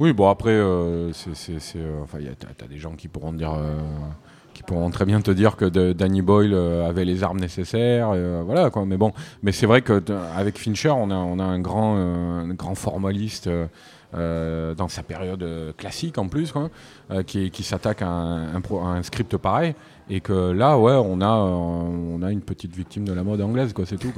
Oui, 0.00 0.12
bon 0.12 0.28
après, 0.28 0.50
euh, 0.50 1.12
c'est, 1.12 1.58
euh, 1.76 2.02
enfin, 2.02 2.18
t'as 2.56 2.66
des 2.66 2.78
gens 2.78 2.92
qui 2.92 3.06
pourront 3.08 3.32
dire, 3.34 3.52
euh, 3.52 3.78
qui 4.60 4.64
pourront 4.64 4.90
très 4.90 5.06
bien 5.06 5.22
te 5.22 5.30
dire 5.30 5.56
que 5.56 5.64
Danny 5.92 6.20
Boyle 6.20 6.52
euh, 6.52 6.86
avait 6.86 7.06
les 7.06 7.22
armes 7.22 7.40
nécessaires, 7.40 8.10
euh, 8.12 8.42
voilà 8.44 8.68
quoi. 8.68 8.84
Mais 8.84 8.98
bon, 8.98 9.12
mais 9.42 9.52
c'est 9.52 9.64
vrai 9.64 9.80
que 9.80 10.02
avec 10.36 10.58
Fincher, 10.58 10.90
on 10.90 11.10
a, 11.10 11.14
un 11.14 11.60
grand, 11.60 11.96
euh, 11.96 12.40
un 12.40 12.54
grand 12.54 12.74
formaliste. 12.74 13.48
dans 14.12 14.88
sa 14.88 15.02
période 15.02 15.46
classique 15.76 16.18
en 16.18 16.28
plus, 16.28 16.52
quoi, 16.52 16.68
qui, 17.24 17.62
s'attaque 17.62 18.02
à, 18.02 18.08
un, 18.08 19.02
script 19.02 19.36
pareil, 19.36 19.74
et 20.10 20.20
que 20.20 20.50
là, 20.50 20.76
ouais, 20.76 20.92
on 20.92 21.20
a, 21.20 21.32
on 21.32 22.20
a 22.20 22.32
une 22.32 22.40
petite 22.40 22.74
victime 22.74 23.04
de 23.04 23.12
la 23.12 23.22
mode 23.22 23.40
anglaise, 23.40 23.72
quoi, 23.72 23.86
c'est 23.86 23.98
tout. 23.98 24.12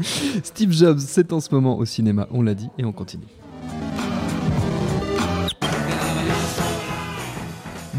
Steve 0.42 0.72
Jobs, 0.72 0.98
c'est 0.98 1.32
en 1.32 1.40
ce 1.40 1.52
moment 1.54 1.78
au 1.78 1.86
cinéma, 1.86 2.28
on 2.30 2.42
l'a 2.42 2.54
dit, 2.54 2.68
et 2.76 2.84
on 2.84 2.92
continue. 2.92 3.24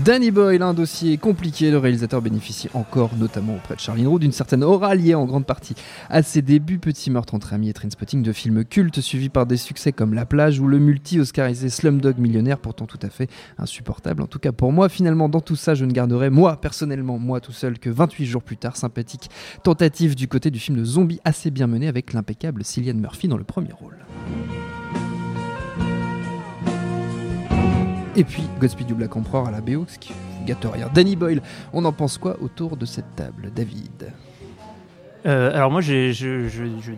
Danny 0.10 0.32
Boyle, 0.32 0.64
un 0.64 0.74
dossier 0.74 1.20
compliqué. 1.20 1.70
Le 1.70 1.78
réalisateur 1.78 2.20
bénéficie 2.20 2.68
encore, 2.74 3.12
notamment 3.16 3.58
auprès 3.58 3.76
de 3.76 3.80
Charline 3.80 4.08
Roux, 4.08 4.18
d'une 4.18 4.32
certaine 4.32 4.64
aura 4.64 4.96
liée 4.96 5.14
en 5.14 5.26
grande 5.26 5.46
partie 5.46 5.76
à 6.10 6.24
ses 6.24 6.42
débuts. 6.42 6.80
Petit 6.80 7.12
meurtre 7.12 7.36
entre 7.36 7.54
amis 7.54 7.70
et 7.70 7.74
Trainspotting 7.74 8.24
de 8.24 8.34
films 8.34 8.66
cultes 8.66 9.02
suivis 9.02 9.30
par 9.30 9.46
des 9.46 9.56
succès 9.56 9.92
comme 9.92 10.16
La 10.16 10.26
plage 10.26 10.60
ou 10.60 10.66
le 10.66 10.80
multi-oscarisé 10.80 11.70
Slumdog 11.70 12.18
Millionnaire, 12.18 12.58
pourtant 12.58 12.88
tout 12.88 12.98
à 13.04 13.10
fait 13.10 13.30
insupportable. 13.60 14.24
En 14.24 14.26
tout 14.26 14.40
cas 14.40 14.52
pour 14.52 14.72
moi, 14.72 14.90
finalement, 14.90 15.30
dans 15.30 15.42
tout 15.42 15.56
ça, 15.56 15.76
je 15.76 15.86
ne 15.86 15.92
garderai, 15.92 16.32
moi, 16.32 16.60
personnellement, 16.60 17.20
moi 17.20 17.40
tout 17.40 17.52
seul, 17.52 17.78
que 17.78 17.92
28 17.92 18.26
jours 18.26 18.42
plus 18.42 18.58
tard, 18.58 18.78
sympathique 18.78 19.30
tentative 19.64 20.16
du 20.16 20.28
côté 20.28 20.50
du 20.50 20.58
film 20.58 20.80
de 20.80 20.86
zombie 20.86 21.20
assez 21.24 21.52
bien 21.52 21.68
mené 21.68 21.88
avec 21.88 22.14
l'impeccable 22.14 22.64
Cillian 22.64 22.96
Murphy 22.96 23.28
dans 23.28 23.38
le 23.38 23.44
premier 23.44 23.74
rôle. 23.74 24.00
Et 28.20 28.26
puis 28.26 28.44
Godspeed 28.60 28.90
You 28.90 28.98
Black 28.98 29.16
Emperor 29.16 29.48
à 29.48 29.52
la 29.52 29.62
BO, 29.62 29.86
ce 29.88 29.98
qui 29.98 30.12
gâte 30.46 30.66
rien. 30.66 30.90
Danny 30.94 31.16
Boyle, 31.16 31.42
on 31.72 31.86
en 31.86 31.94
pense 31.94 32.18
quoi 32.18 32.36
autour 32.42 32.76
de 32.76 32.86
cette 32.86 33.16
table, 33.16 33.50
David? 33.56 34.12
Euh, 35.26 35.56
alors 35.56 35.72
moi, 35.72 35.80
j'ai- 35.80 36.12
je 36.12 36.48
je- 36.50 36.66
je- 36.82 36.92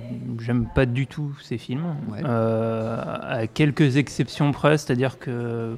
j'aime 0.44 0.68
pas 0.74 0.88
du 0.88 1.06
tout 1.06 1.32
ces 1.44 1.60
films, 1.60 1.96
Ouais. 2.12 2.22
Euh, 2.25 2.98
à 3.22 3.46
quelques 3.46 3.98
exceptions 3.98 4.51
près, 4.51 4.80
c'est-à-dire 4.80 5.20
que, 5.20 5.75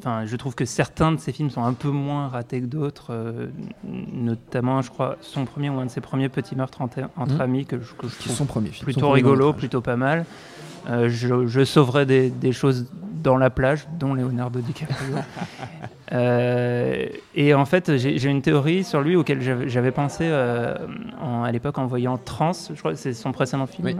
enfin, 0.00 0.24
je 0.26 0.34
trouve 0.36 0.56
que 0.56 0.64
certains 0.64 1.12
de 1.12 1.18
ces 1.20 1.30
films 1.30 1.50
sont 1.50 1.62
un 1.64 1.72
peu 1.72 1.90
moins 1.90 2.26
ratés 2.28 2.60
que 2.60 2.66
d'autres, 2.66 3.08
euh, 3.10 3.46
notamment, 4.12 4.82
je 4.82 4.90
crois, 4.90 5.18
son 5.20 5.44
premier 5.44 5.70
ou 5.70 5.78
un 5.78 5.86
de 5.86 5.90
ses 5.90 6.00
premiers 6.00 6.28
petits 6.28 6.56
meurtres 6.56 6.80
entre, 6.82 6.98
entre 7.16 7.34
Mhm. 7.34 7.40
amis 7.40 7.64
que 7.66 7.78
je, 7.80 7.92
que 7.94 8.08
je 8.08 8.16
Qui 8.16 8.24
trouve 8.24 8.36
son 8.36 8.46
premier 8.46 8.70
film. 8.70 8.84
plutôt 8.84 9.00
son 9.00 9.10
rigolo, 9.12 9.52
plutôt 9.52 9.80
pas 9.80 9.96
mal. 9.96 10.24
Euh, 10.88 11.08
je, 11.08 11.46
je 11.46 11.64
sauverai 11.64 12.06
des, 12.06 12.30
des 12.30 12.52
choses 12.52 12.86
dans 13.22 13.36
la 13.36 13.50
plage, 13.50 13.86
dont 13.98 14.14
Leonardo 14.14 14.60
DiCaprio. 14.60 15.16
Euh, 16.12 17.06
et 17.36 17.54
en 17.54 17.64
fait, 17.64 17.96
j'ai 17.96 18.28
une 18.28 18.42
théorie 18.42 18.82
sur 18.82 19.00
lui 19.00 19.14
auquel 19.14 19.40
j'avais 19.68 19.92
pensé 19.92 20.24
euh, 20.26 20.74
en- 21.22 21.44
à 21.44 21.52
l'époque 21.52 21.78
en 21.78 21.86
voyant 21.86 22.16
Trans, 22.18 22.50
je 22.52 22.76
crois 22.76 22.90
que 22.94 22.98
c'est 22.98 23.12
son 23.14 23.30
précédent 23.30 23.66
film. 23.68 23.86
Oui. 23.86 23.96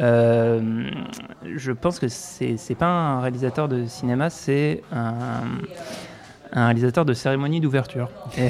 Euh, 0.00 0.90
je 1.56 1.72
pense 1.72 1.98
que 1.98 2.08
c'est 2.08 2.74
pas 2.78 2.86
un 2.86 3.20
réalisateur 3.22 3.66
de 3.66 3.86
cinéma, 3.86 4.28
c'est 4.28 4.82
un, 4.92 5.14
un 6.52 6.64
réalisateur 6.66 7.06
de 7.06 7.14
cérémonie 7.14 7.60
d'ouverture. 7.62 8.10
Et, 8.36 8.48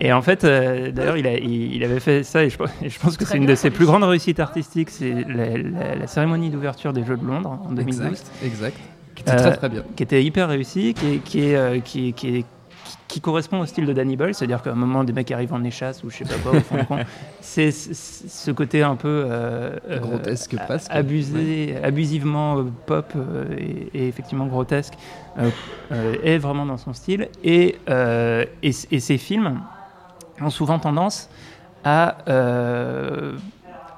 et 0.08 0.12
en 0.12 0.20
fait, 0.22 0.42
euh, 0.42 0.90
d'ailleurs, 0.90 1.16
il, 1.16 1.28
a- 1.28 1.38
il, 1.38 1.76
il 1.76 1.84
avait 1.84 2.00
fait 2.00 2.24
ça 2.24 2.42
et 2.42 2.50
je, 2.50 2.58
et 2.82 2.88
je 2.88 2.98
pense 2.98 3.16
que 3.16 3.24
c'est 3.24 3.36
une 3.36 3.46
de 3.46 3.54
ses 3.54 3.70
plus 3.70 3.86
grandes 3.86 4.02
réussites 4.02 4.40
artistiques. 4.40 4.90
C'est 4.90 5.12
la, 5.28 5.56
la- 5.56 5.94
la 5.94 6.06
cérémonie 6.08 6.50
d'ouverture 6.50 6.92
des 6.92 7.04
Jeux 7.04 7.16
de 7.16 7.24
Londres 7.24 7.56
en 7.66 7.70
2012 7.70 8.00
Exact, 8.08 8.30
exact. 8.44 8.76
Qui 9.24 9.30
était 9.32 9.32
Euh, 9.40 9.48
très 9.50 9.56
très 9.56 9.68
bien. 9.68 9.82
qui 9.96 10.02
était 10.02 10.22
hyper 10.24 10.48
réussi, 10.48 10.94
qui 10.94 11.06
est, 11.14 11.18
qui, 11.18 11.40
est, 11.46 11.56
euh, 11.56 11.78
qui, 11.80 12.08
est- 12.08 12.12
qui, 12.12 12.28
est- 12.38 12.42
qui- 12.42 12.46
qui 13.06 13.20
correspond 13.20 13.60
au 13.60 13.66
style 13.66 13.86
de 13.86 13.92
Danny 13.92 14.16
Boyle, 14.16 14.34
c'est-à-dire 14.34 14.62
qu'à 14.62 14.70
un 14.70 14.74
moment 14.76 15.02
des 15.04 15.12
mecs 15.12 15.30
arrivent 15.32 15.52
en 15.52 15.62
échasse 15.64 16.02
ou 16.04 16.10
je 16.10 16.18
sais 16.18 16.24
pas 16.24 16.34
quoi 16.42 16.52
au 16.52 16.60
fond 16.60 16.76
du 16.78 16.84
coin. 16.86 17.00
C'est 17.40 17.70
ce 17.72 18.50
côté 18.52 18.82
un 18.82 18.94
peu 18.96 19.08
euh, 19.28 19.76
euh, 19.90 19.98
Grotesque 19.98 20.56
presque. 20.56 20.90
abusé, 20.90 21.76
abusivement 21.82 22.58
euh, 22.58 22.64
pop 22.86 23.12
euh, 23.16 23.44
et, 23.58 23.90
et 23.98 24.08
effectivement 24.08 24.46
grotesque 24.46 24.94
euh, 25.38 25.50
euh, 25.92 26.14
est 26.22 26.38
vraiment 26.38 26.64
dans 26.66 26.76
son 26.78 26.92
style 26.92 27.28
et, 27.44 27.78
euh, 27.88 28.44
et, 28.62 28.70
et 28.90 29.00
ces 29.00 29.18
films 29.18 29.60
ont 30.40 30.50
souvent 30.50 30.78
tendance 30.78 31.28
à 31.84 32.18
euh, 32.28 33.32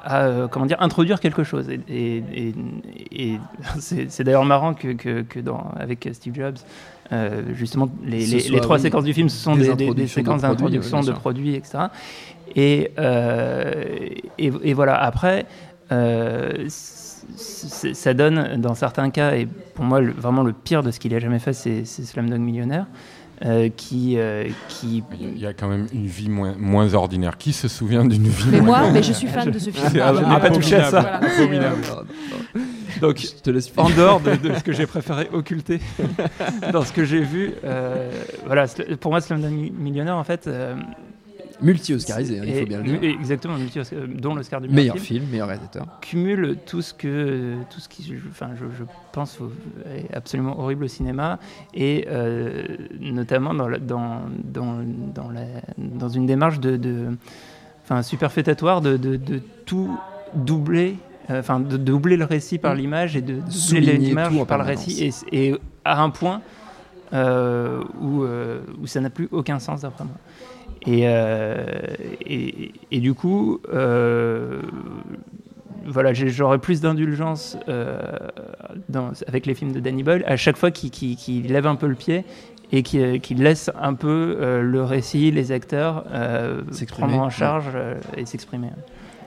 à 0.05 0.25
euh, 0.25 0.49
comment 0.49 0.67
dire 0.67 0.77
introduire 0.81 1.21
quelque 1.21 1.45
chose. 1.45 1.69
Et, 1.71 1.81
et- 1.89 2.25
et- 2.35 2.55
et 3.33 3.39
c'est 3.79 4.25
d'ailleurs 4.25 4.45
marrant 4.45 4.75
que, 4.75 4.93
que, 4.93 5.23
que 5.23 5.41
dans, 5.41 5.73
avec 5.79 6.09
Steve 6.13 6.35
Jobs 6.35 6.57
euh, 7.13 7.43
justement 7.55 7.89
les, 8.05 8.25
Ce 8.27 8.33
les- 8.35 8.41
soit, 8.41 8.55
les 8.55 8.61
trois 8.61 8.77
oui, 8.77 8.83
séquences 8.83 9.05
du 9.05 9.13
film 9.13 9.29
ce 9.29 9.37
sont 9.37 9.55
des 9.57 10.07
séquences 10.07 10.43
d'introduction 10.43 11.01
de 11.01 11.13
produits 11.13 11.55
etc 11.55 11.87
et, 12.57 12.91
euh, 12.99 13.73
et, 14.39 14.53
et 14.63 14.73
voilà 14.75 14.97
après 15.03 15.47
ça 17.37 18.15
donne 18.15 18.61
dans 18.61 18.75
certains 18.75 19.11
cas 19.11 19.35
et 19.37 19.47
pour 19.75 19.85
moi 19.85 20.01
le- 20.01 20.13
vraiment 20.13 20.43
le 20.43 20.53
pire 20.53 20.83
de 20.83 20.91
ce 20.91 20.99
qu'il 21.01 21.15
a 21.15 21.19
jamais 21.19 21.39
fait 21.39 21.53
c'est 21.53 21.85
Slumdog 21.85 22.41
Millionnaire 22.41 22.87
euh, 23.45 23.69
qui, 23.77 24.19
euh, 24.19 24.49
qui 24.69 25.03
Il 25.21 25.39
y 25.39 25.47
a- 25.47 25.53
quand 25.53 25.69
même 25.69 25.87
une 25.93 26.07
vie 26.07 26.29
moins, 26.29 26.55
moins 26.59 26.95
ordinaire. 26.95 27.37
Qui 27.39 27.53
se 27.53 27.69
souvient 27.69 28.05
d'une 28.05 28.29
vie 28.29 28.49
Mais 28.51 28.61
moins 28.61 28.83
moi, 28.83 28.91
mais 28.93 29.03
je 29.03 29.13
suis 29.13 29.27
fan 29.27 29.51
de 29.51 29.59
ce 29.59 29.71
film. 29.71 29.87
C'est 29.91 30.01
Ah, 30.01 30.13
je- 30.15 30.21
n'ai 30.25 30.41
pas 30.41 30.51
touché 30.51 30.77
à 30.77 30.85
ça. 30.91 31.01
Voilà, 31.01 31.21
c'est, 31.37 33.01
donc 33.01 33.19
Je 33.19 33.43
te 33.43 33.51
laisse 33.51 33.73
en 33.77 33.91
dehors 33.91 34.21
de, 34.21 34.37
de 34.37 34.55
ce 34.55 34.63
que 34.63 34.73
j'ai 34.73 34.87
préféré 34.87 35.29
occulter 35.33 35.81
dans 36.73 36.83
ce 36.85 36.93
que 36.93 37.05
j'ai 37.05 37.21
vu. 37.23 37.53
euh, 37.65 38.11
voilà, 38.47 38.67
pour 39.01 39.11
moi, 39.11 39.21
Slumdog 39.21 39.53
Millionnaire, 39.79 40.17
en 40.17 40.25
fait. 40.25 40.49
Multi-Oscarisé, 41.63 42.39
hein, 42.41 42.45
il 42.47 42.55
faut 42.55 42.67
bien 42.67 42.79
le 42.83 42.85
dire. 42.99 43.03
Exactement, 43.03 43.57
multi 43.57 43.79
euh, 43.79 44.07
dont 44.07 44.35
l'Oscar 44.35 44.61
du 44.61 44.69
meilleur 44.69 44.95
Meilleur 44.95 44.97
film, 44.99 45.21
film, 45.21 45.31
meilleur 45.31 45.49
réalisateur. 45.49 45.87
cumule 46.01 46.57
tout 46.67 46.83
ce 46.83 46.93
que 46.95 47.57
tout 47.71 47.81
ce 47.81 47.89
qui, 47.89 48.03
je- 48.05 48.29
enfin, 48.31 48.51
je, 48.59 48.65
je 48.79 48.85
pense 49.13 49.39
est 49.95 50.13
absolument 50.15 50.59
horrible 50.59 50.85
au 50.85 50.89
cinéma 50.89 51.39
et 51.75 52.07
euh, 52.11 52.65
notamment 53.01 53.55
dans, 53.55 53.69
la- 53.69 53.79
dans, 53.79 54.23
dans, 54.45 54.79
dans, 55.15 55.31
la, 55.31 55.43
dans 55.79 56.09
une 56.09 56.27
démarche 56.27 56.61
de, 56.61 56.77
de 56.77 57.07
enfin, 57.85 58.03
superfétatoire 58.03 58.81
de, 58.81 58.97
de, 58.97 59.17
de 59.17 59.41
tout 59.67 59.97
doubler. 60.35 60.97
euh, 61.31 61.39
Enfin, 61.39 61.61
de 61.61 61.77
doubler 61.77 62.17
le 62.17 62.25
récit 62.25 62.59
par 62.59 62.75
l'image 62.75 63.17
et 63.17 63.23
de 63.23 63.35
doubler 63.41 63.97
l'image 63.97 64.33
par 64.47 64.59
le 64.59 64.65
récit, 64.65 65.13
et, 65.31 65.51
et 65.51 65.55
à 65.85 66.03
un 66.03 66.11
point 66.11 66.41
où, 67.13 68.23
euh, 68.23 68.61
où 68.81 68.87
ça 68.87 69.01
n'a 69.01 69.11
plus 69.11 69.29
aucun 69.31 69.59
sens 69.59 69.83
d'après 69.83 70.05
moi. 70.05 70.15
Et, 70.87 71.03
euh, 71.05 71.65
et, 72.27 72.73
et 72.91 73.01
du 73.01 73.15
coup, 73.15 73.61
euh, 73.73 74.63
voilà, 75.87 76.13
j'aurais 76.13 76.59
plus 76.59 76.81
d'indulgence 76.81 77.57
euh, 77.69 78.01
avec 79.27 79.47
les 79.47 79.55
films 79.55 79.73
de 79.73 79.81
Danny 79.81 80.03
Boyle 80.03 80.25
à 80.27 80.37
chaque 80.37 80.57
fois 80.57 80.71
qu'il 80.71 81.47
lève 81.53 81.67
un 81.67 81.77
peu 81.77 81.87
le 81.87 81.95
pied 81.95 82.25
et 82.73 82.83
qu'il 82.83 83.21
qu'il 83.21 83.43
laisse 83.43 83.71
un 83.81 83.95
peu 83.95 84.37
euh, 84.41 84.63
le 84.63 84.83
récit, 84.83 85.31
les 85.31 85.53
acteurs 85.53 86.05
euh, 86.11 86.63
prendre 86.89 87.19
en 87.19 87.25
ouais. 87.25 87.31
charge 87.31 87.71
euh, 87.75 87.95
et 88.17 88.27
s'exprimer. 88.27 88.71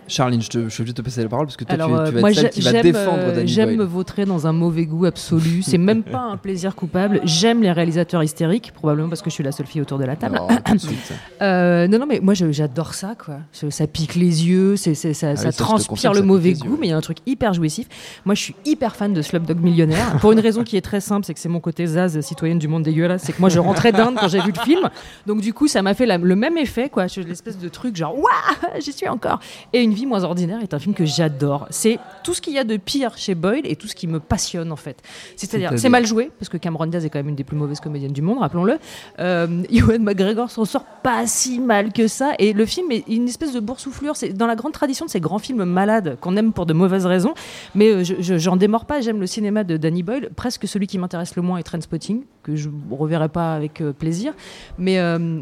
Charline, 0.07 0.41
je, 0.41 0.49
te, 0.49 0.63
je 0.65 0.69
suis 0.69 0.81
obligé 0.81 0.93
de 0.93 0.97
te 0.97 1.01
passer 1.01 1.23
la 1.23 1.29
parole 1.29 1.47
parce 1.47 1.57
que 1.57 1.63
toi, 1.63 1.73
Alors, 1.73 1.87
tu, 1.89 1.93
euh, 1.95 2.05
tu 2.07 2.11
vas 2.13 2.19
moi, 2.19 2.31
être 2.31 2.35
celle 2.39 2.49
qui 2.51 2.61
va 2.61 2.81
défendre 2.81 3.17
euh, 3.19 3.35
Danny 3.35 3.47
j'aime 3.47 3.75
me 3.75 3.83
vautrer 3.83 4.25
dans 4.25 4.45
un 4.47 4.53
mauvais 4.53 4.85
goût 4.85 5.05
absolu. 5.05 5.61
C'est 5.63 5.77
même 5.77 6.03
pas 6.15 6.19
un 6.21 6.37
plaisir 6.37 6.75
coupable. 6.75 7.21
J'aime 7.23 7.61
les 7.63 7.71
réalisateurs 7.71 8.23
hystériques, 8.23 8.71
probablement 8.73 9.09
parce 9.09 9.21
que 9.21 9.29
je 9.29 9.35
suis 9.35 9.43
la 9.43 9.51
seule 9.51 9.65
fille 9.65 9.81
autour 9.81 9.97
de 9.97 10.05
la 10.05 10.15
table. 10.15 10.39
Oh, 10.41 10.77
suite. 10.77 11.13
Euh, 11.41 11.87
non, 11.87 11.99
non, 11.99 12.05
mais 12.07 12.19
moi 12.21 12.33
j'adore 12.33 12.93
ça, 12.93 13.13
quoi. 13.13 13.39
Ça 13.51 13.87
pique 13.87 14.15
les 14.15 14.47
yeux, 14.47 14.77
ça, 14.77 14.91
Ah 15.23 15.35
ça 15.35 15.51
transpire 15.51 16.13
le 16.13 16.21
mauvais 16.21 16.51
yeux, 16.51 16.55
goût, 16.57 16.77
mais 16.79 16.87
il 16.87 16.89
y 16.91 16.93
a 16.93 16.97
un 16.97 17.01
truc 17.01 17.17
hyper 17.25 17.53
jouissif. 17.53 17.87
Moi 18.25 18.35
je 18.35 18.41
suis 18.41 18.55
hyper 18.65 18.95
fan 18.95 19.13
de 19.13 19.21
Slumdog 19.21 19.59
Millionnaire, 19.59 20.17
pour 20.21 20.31
une 20.31 20.39
raison 20.39 20.63
qui 20.63 20.77
est 20.77 20.81
très 20.81 21.01
simple, 21.01 21.25
c'est 21.25 21.33
que 21.33 21.39
c'est 21.39 21.49
mon 21.49 21.59
côté 21.59 21.85
Zaz, 21.85 22.19
citoyenne 22.21 22.57
du 22.57 22.67
monde 22.67 22.83
dégueulasse. 22.83 23.23
C'est 23.23 23.33
que 23.33 23.39
moi 23.41 23.49
je 23.49 23.59
rentrais 23.59 23.91
d'Inde 23.91 24.15
quand 24.19 24.27
j'ai 24.29 24.39
vu 24.41 24.51
le 24.55 24.61
film, 24.61 24.89
donc 25.25 25.41
du 25.41 25.53
coup 25.53 25.67
ça 25.67 25.81
m'a 25.81 25.93
fait 25.93 26.05
la- 26.05 26.17
le 26.17 26.35
même 26.35 26.57
effet, 26.57 26.89
quoi. 26.89 27.05
L'espèce 27.27 27.57
de 27.57 27.69
truc 27.69 27.95
genre, 27.95 28.15
waouh, 28.17 28.79
j'y 28.79 28.93
suis 28.93 29.09
encore. 29.09 29.39
Et 29.73 29.83
Une 29.83 29.93
vie 29.95 30.05
moins 30.05 30.23
ordinaire 30.23 30.61
est 30.61 30.75
un 30.75 30.79
film 30.79 30.93
que 30.93 31.05
j'adore. 31.05 31.65
C'est 31.71 31.97
tout 32.23 32.35
ce 32.35 32.41
qu'il 32.41 32.53
y 32.53 32.59
a 32.59 32.63
de 32.63 32.77
pire 32.77 33.17
chez 33.17 33.33
Boyle 33.33 33.61
et 33.65 33.75
tout 33.75 33.87
ce 33.87 33.95
qui 33.95 34.05
me 34.05 34.19
passionne 34.19 34.71
en 34.71 34.75
fait. 34.75 35.01
C'est-à-dire, 35.35 35.71
c'est 35.79 35.89
mal 35.89 36.05
joué, 36.05 36.29
parce 36.39 36.49
que 36.49 36.57
Cameron 36.57 36.85
Diaz 36.85 37.03
est 37.05 37.09
quand 37.09 37.17
même 37.19 37.29
une 37.29 37.35
des 37.35 37.43
plus 37.43 37.57
mauvaises 37.57 37.79
comédiennes 37.79 38.11
du 38.13 38.21
monde, 38.21 38.37
rappelons-le. 38.39 38.77
Euh, 39.19 39.47
Ewan 39.71 40.03
McGregor 40.03 40.51
s'en 40.51 40.65
sort 40.65 40.85
pas 41.01 41.25
si 41.25 41.59
mal 41.59 41.91
que 41.91 42.07
ça. 42.07 42.33
Et 42.37 42.53
le 42.53 42.65
film 42.67 42.91
est 42.91 43.07
une 43.07 43.27
espèce 43.27 43.53
de 43.53 43.59
boursouflure. 43.59 44.15
C'est 44.15 44.29
dans 44.33 44.47
la 44.47 44.55
grande 44.55 44.73
tradition 44.73 45.05
de 45.05 45.09
ces 45.09 45.19
grands 45.19 45.39
films 45.39 45.63
malades 45.63 46.17
qu'on 46.21 46.35
aime 46.37 46.51
pour 46.53 46.65
de 46.67 46.73
mauvaises 46.73 47.05
raisons. 47.05 47.33
Mais 47.73 47.89
euh, 47.91 48.03
je- 48.03 48.15
je- 48.19 48.37
j'en 48.37 48.55
démords 48.57 48.85
pas. 48.85 49.01
J'aime 49.01 49.19
le 49.19 49.27
cinéma 49.27 49.63
de 49.63 49.77
Danny 49.77 50.03
Boyle. 50.03 50.29
Presque 50.35 50.67
celui 50.67 50.87
qui 50.87 50.97
m'intéresse 50.97 51.35
le 51.35 51.41
moins 51.41 51.57
est 51.57 51.63
Trainspotting, 51.63 52.23
que 52.43 52.55
je 52.55 52.69
reverrai 52.91 53.29
pas 53.29 53.55
avec 53.55 53.81
euh, 53.81 53.93
plaisir. 53.93 54.33
Mais. 54.77 54.99
euh, 54.99 55.41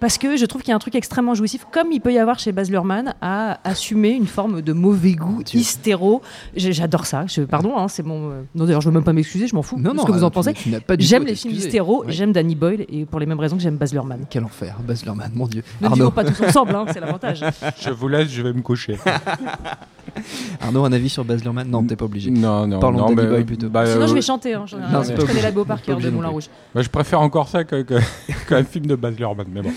parce 0.00 0.18
que 0.18 0.36
je 0.36 0.44
trouve 0.46 0.62
qu'il 0.62 0.70
y 0.70 0.72
a 0.72 0.76
un 0.76 0.80
truc 0.80 0.94
extrêmement 0.94 1.34
jouissif, 1.34 1.66
comme 1.72 1.92
il 1.92 2.00
peut 2.00 2.12
y 2.12 2.18
avoir 2.18 2.38
chez 2.38 2.52
Baz 2.52 2.70
Luhrmann, 2.70 3.14
à 3.20 3.58
assumer 3.68 4.10
une 4.10 4.26
forme 4.26 4.62
de 4.62 4.72
mauvais 4.72 5.12
goût 5.12 5.42
Dieu. 5.42 5.58
hystéro. 5.60 6.22
J'adore 6.56 7.06
ça. 7.06 7.24
Je, 7.26 7.42
pardon, 7.42 7.76
hein, 7.78 7.88
c'est 7.88 8.04
mon. 8.04 8.30
euh, 8.30 8.42
Non, 8.54 8.64
d'ailleurs, 8.64 8.80
je 8.80 8.88
veux 8.88 8.94
même 8.94 9.04
pas 9.04 9.12
m'excuser, 9.12 9.46
je 9.46 9.54
m'en 9.54 9.62
fous. 9.62 9.78
Non, 9.78 9.94
non, 9.94 10.02
ce 10.02 10.06
que 10.06 10.12
vous 10.12 10.22
euh, 10.22 10.26
en 10.26 10.30
pensez. 10.30 10.52
J'aime 10.98 11.24
les 11.26 11.34
films 11.34 11.54
hystéro, 11.54 12.04
Ouais. 12.04 12.12
j'aime 12.12 12.32
Danny 12.32 12.54
Boyle, 12.54 12.84
et 12.88 13.04
pour 13.06 13.20
les 13.20 13.26
mêmes 13.26 13.40
raisons 13.40 13.56
que 13.56 13.62
j'aime 13.62 13.76
Baz 13.76 13.92
Luhrmann. 13.92 14.20
Quel 14.30 14.44
enfer, 14.44 14.76
Baz 14.86 15.04
Luhrmann, 15.04 15.30
mon 15.34 15.46
dieu. 15.46 15.62
Ne 15.80 15.86
Arnaud, 15.86 15.96
vivons 15.96 16.10
pas 16.10 16.24
tous 16.24 16.40
ensemble, 16.42 16.74
hein, 16.74 16.84
c'est 16.92 17.00
l'avantage. 17.00 17.44
Je 17.80 17.90
vous 17.90 18.08
laisse, 18.08 18.28
je 18.30 18.42
vais 18.42 18.52
me 18.52 18.62
coucher. 18.62 18.98
Arnaud, 20.60 20.84
un 20.84 20.92
avis 20.92 21.08
sur 21.08 21.24
Baz 21.24 21.42
Luhrmann? 21.44 21.68
Non, 21.68 21.82
t'es 21.84 21.96
pas 21.96 22.04
obligé. 22.06 22.30
non, 22.30 22.66
non, 22.66 22.80
Parlons 22.80 22.98
non, 22.98 23.10
de 23.10 23.14
Danny 23.16 23.28
Boyle 23.28 23.44
plutôt. 23.46 23.68
bah, 23.68 23.86
Sinon, 23.86 24.02
euh, 24.02 24.06
je 24.06 24.14
vais 24.14 24.22
chanter. 24.22 24.54
Hein, 24.54 24.64
Non, 24.92 25.02
je 25.02 25.14
connais 25.14 25.42
la 25.42 25.50
beau 25.50 25.64
par 25.64 25.80
cœur 25.82 25.98
de 25.98 26.10
Moulin. 26.10 26.28
Rouge. 26.28 26.48
Je 26.74 26.88
préfère 26.88 27.20
encore 27.20 27.48
ça 27.48 27.64
qu'un 27.64 28.64
film 28.64 28.86
de 28.86 28.94
Baz 28.96 29.16
Luhrmann, 29.18 29.46
mais 29.52 29.62
bon. 29.62 29.70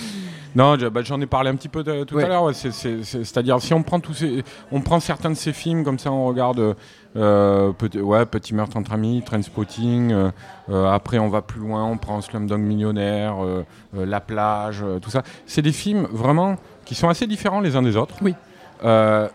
Non, 0.56 0.76
bah, 0.92 1.02
j'en 1.04 1.20
ai 1.22 1.26
parlé 1.26 1.50
un 1.50 1.56
petit 1.56 1.70
peu 1.70 1.84
tout 2.06 2.16
Ouais. 2.16 2.24
à 2.26 2.28
l'heure. 2.28 2.44
ouais, 2.44 2.54
C'est-à-dire, 2.54 3.62
si 3.62 3.74
on 3.74 3.84
prend 3.84 4.00
tous 4.00 4.14
ces, 4.14 4.44
on 4.72 4.82
prend 4.82 5.00
certains 5.00 5.30
de 5.30 5.36
ces 5.36 5.54
films 5.54 5.84
comme 5.84 5.98
ça, 6.00 6.12
on 6.12 6.26
regarde, 6.26 6.76
euh, 7.16 7.72
petit, 7.72 8.00
ouais, 8.00 8.26
Petit 8.26 8.54
meurtre 8.54 8.76
entre 8.78 8.92
amis, 8.94 9.22
Trainspotting. 9.26 10.12
euh, 10.12 10.32
euh, 10.70 10.92
après, 10.92 11.20
on 11.20 11.30
va 11.30 11.42
plus 11.42 11.60
loin, 11.62 11.86
on 11.86 11.98
prend 11.98 12.20
Slumdog 12.22 12.60
Millionnaire, 12.60 13.36
euh, 13.44 13.64
La 13.94 14.20
plage, 14.20 14.84
tout 15.02 15.10
ça. 15.10 15.24
C'est 15.46 15.62
des 15.62 15.72
films 15.72 16.08
vraiment 16.12 16.58
qui 16.86 16.96
sont 16.96 17.10
assez 17.10 17.28
différents 17.28 17.62
les 17.62 17.76
uns 17.76 17.82
des 17.82 17.96
autres. 17.96 18.16
Oui. 18.22 18.36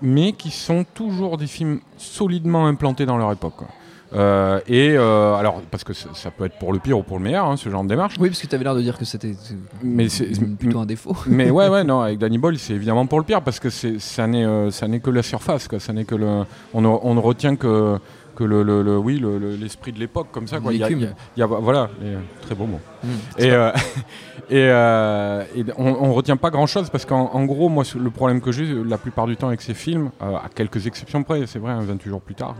Mais 0.02 0.32
qui 0.32 0.50
sont 0.50 0.84
toujours 0.94 1.36
des 1.38 1.46
films 1.46 1.80
solidement 1.96 2.66
implantés 2.66 3.06
dans 3.06 3.16
leur 3.16 3.30
époque. 3.32 3.54
quoi. 3.56 3.68
Euh, 4.14 4.60
et 4.68 4.90
euh, 4.96 5.34
alors, 5.34 5.60
parce 5.70 5.82
que 5.84 5.92
ça, 5.92 6.08
ça 6.14 6.30
peut 6.30 6.44
être 6.44 6.58
pour 6.58 6.72
le 6.72 6.78
pire 6.78 6.98
ou 6.98 7.02
pour 7.02 7.18
le 7.18 7.24
meilleur, 7.24 7.46
hein, 7.46 7.56
ce 7.56 7.68
genre 7.68 7.82
de 7.82 7.88
démarche. 7.88 8.14
Oui, 8.20 8.28
parce 8.28 8.40
que 8.40 8.46
tu 8.46 8.54
avais 8.54 8.64
l'air 8.64 8.74
de 8.74 8.80
dire 8.82 8.96
que 8.98 9.04
c'était 9.04 9.34
c'est- 9.38 9.56
Mais 9.82 10.08
c'est 10.08 10.26
plutôt 10.56 10.78
un 10.78 10.86
défaut. 10.86 11.16
mais 11.26 11.50
ouais, 11.50 11.68
ouais, 11.68 11.82
non, 11.84 12.00
avec 12.02 12.18
Danny 12.18 12.38
Boyle, 12.38 12.58
c'est 12.58 12.74
évidemment 12.74 13.06
pour 13.06 13.18
le 13.18 13.24
pire 13.24 13.42
parce 13.42 13.58
que 13.58 13.68
c'est, 13.70 13.98
ça 13.98 14.26
n'est, 14.26 14.44
euh, 14.44 14.70
ça 14.70 14.86
n'est 14.88 15.00
que 15.00 15.10
la 15.10 15.22
surface, 15.22 15.66
quoi. 15.68 15.80
Ça 15.80 15.92
n'est 15.92 16.04
que 16.04 16.14
le, 16.14 16.44
on, 16.72 16.80
ne, 16.80 16.88
on 16.88 17.14
ne 17.14 17.20
retient 17.20 17.56
que, 17.56 17.98
que 18.36 18.44
le, 18.44 18.62
le- 18.62 18.82
le- 18.82 18.98
oui, 18.98 19.18
le- 19.18 19.38
le- 19.38 19.56
l'esprit 19.56 19.90
de 19.92 19.98
l'époque, 19.98 20.28
comme 20.30 20.46
ça, 20.46 20.60
quoi. 20.60 20.72
Il 20.72 20.78
y 20.78 20.84
a- 20.84 20.88
il 21.36 21.40
y 21.40 21.42
a- 21.42 21.46
voilà, 21.46 21.88
et, 22.02 22.06
euh, 22.06 22.18
très 22.42 22.54
beau 22.54 22.66
mot. 22.66 22.80
Mm. 23.02 23.08
Et, 23.38 23.50
euh, 23.50 23.70
et, 24.50 24.68
euh, 24.70 25.42
et 25.56 25.64
on, 25.76 25.86
on 26.04 26.12
retient 26.12 26.36
pas 26.36 26.50
grand 26.50 26.66
chose 26.66 26.90
parce 26.90 27.04
qu'en 27.04 27.30
en 27.32 27.44
gros, 27.44 27.68
moi, 27.68 27.82
le 27.98 28.10
problème 28.10 28.40
que 28.40 28.52
j'ai 28.52 28.66
la 28.84 28.98
plupart 28.98 29.26
du 29.26 29.36
temps 29.36 29.48
avec 29.48 29.62
ces 29.62 29.74
films, 29.74 30.10
euh, 30.22 30.36
à 30.36 30.48
quelques 30.54 30.86
exceptions 30.86 31.22
près, 31.24 31.46
c'est 31.46 31.58
vrai, 31.58 31.72
hein, 31.72 31.80
28 31.82 32.08
jours 32.10 32.20
plus 32.20 32.34
tard, 32.36 32.54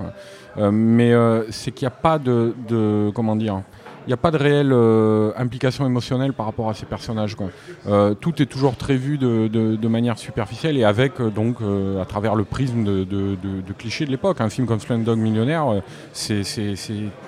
mais 0.73 1.13
c'est 1.51 1.71
qu'il 1.73 1.87
n'y 1.87 1.93
a 1.93 1.97
pas 1.97 2.19
de, 2.19 2.55
de- 2.69 3.11
comment 3.15 3.37
dire, 3.37 3.61
il 4.07 4.11
n'y 4.11 4.15
a 4.15 4.17
pas 4.19 4.31
de 4.31 4.37
réelle 4.37 4.73
euh, 4.73 5.33
implication 5.37 5.85
émotionnelle 5.85 6.33
par 6.33 6.47
rapport 6.47 6.69
à 6.69 6.75
ces 6.75 6.87
personnages. 6.87 7.35
Quoi. 7.35 7.49
Euh, 7.89 8.15
tout 8.15 8.41
est 8.41 8.47
toujours 8.47 8.77
très 8.77 8.95
vu 8.97 9.19
de, 9.19 9.49
de- 9.49 9.75
de 9.77 9.89
manière 9.89 10.17
superficielle 10.19 10.77
et 10.77 10.85
avec 10.85 11.21
euh, 11.21 11.31
donc 11.31 11.57
euh, 11.61 12.01
à 12.01 12.05
travers 12.05 12.35
le 12.37 12.45
prisme 12.45 12.85
de, 12.85 13.05
de- 13.05 13.37
de- 13.43 13.61
de 13.67 13.73
clichés 13.77 14.07
de 14.07 14.11
l'époque. 14.13 14.41
Un 14.41 14.49
film 14.49 14.67
comme 14.67 14.79
Slumdog 14.81 15.19
Millionnaire, 15.19 15.67
euh, 15.73 15.81
c'est 16.13 16.43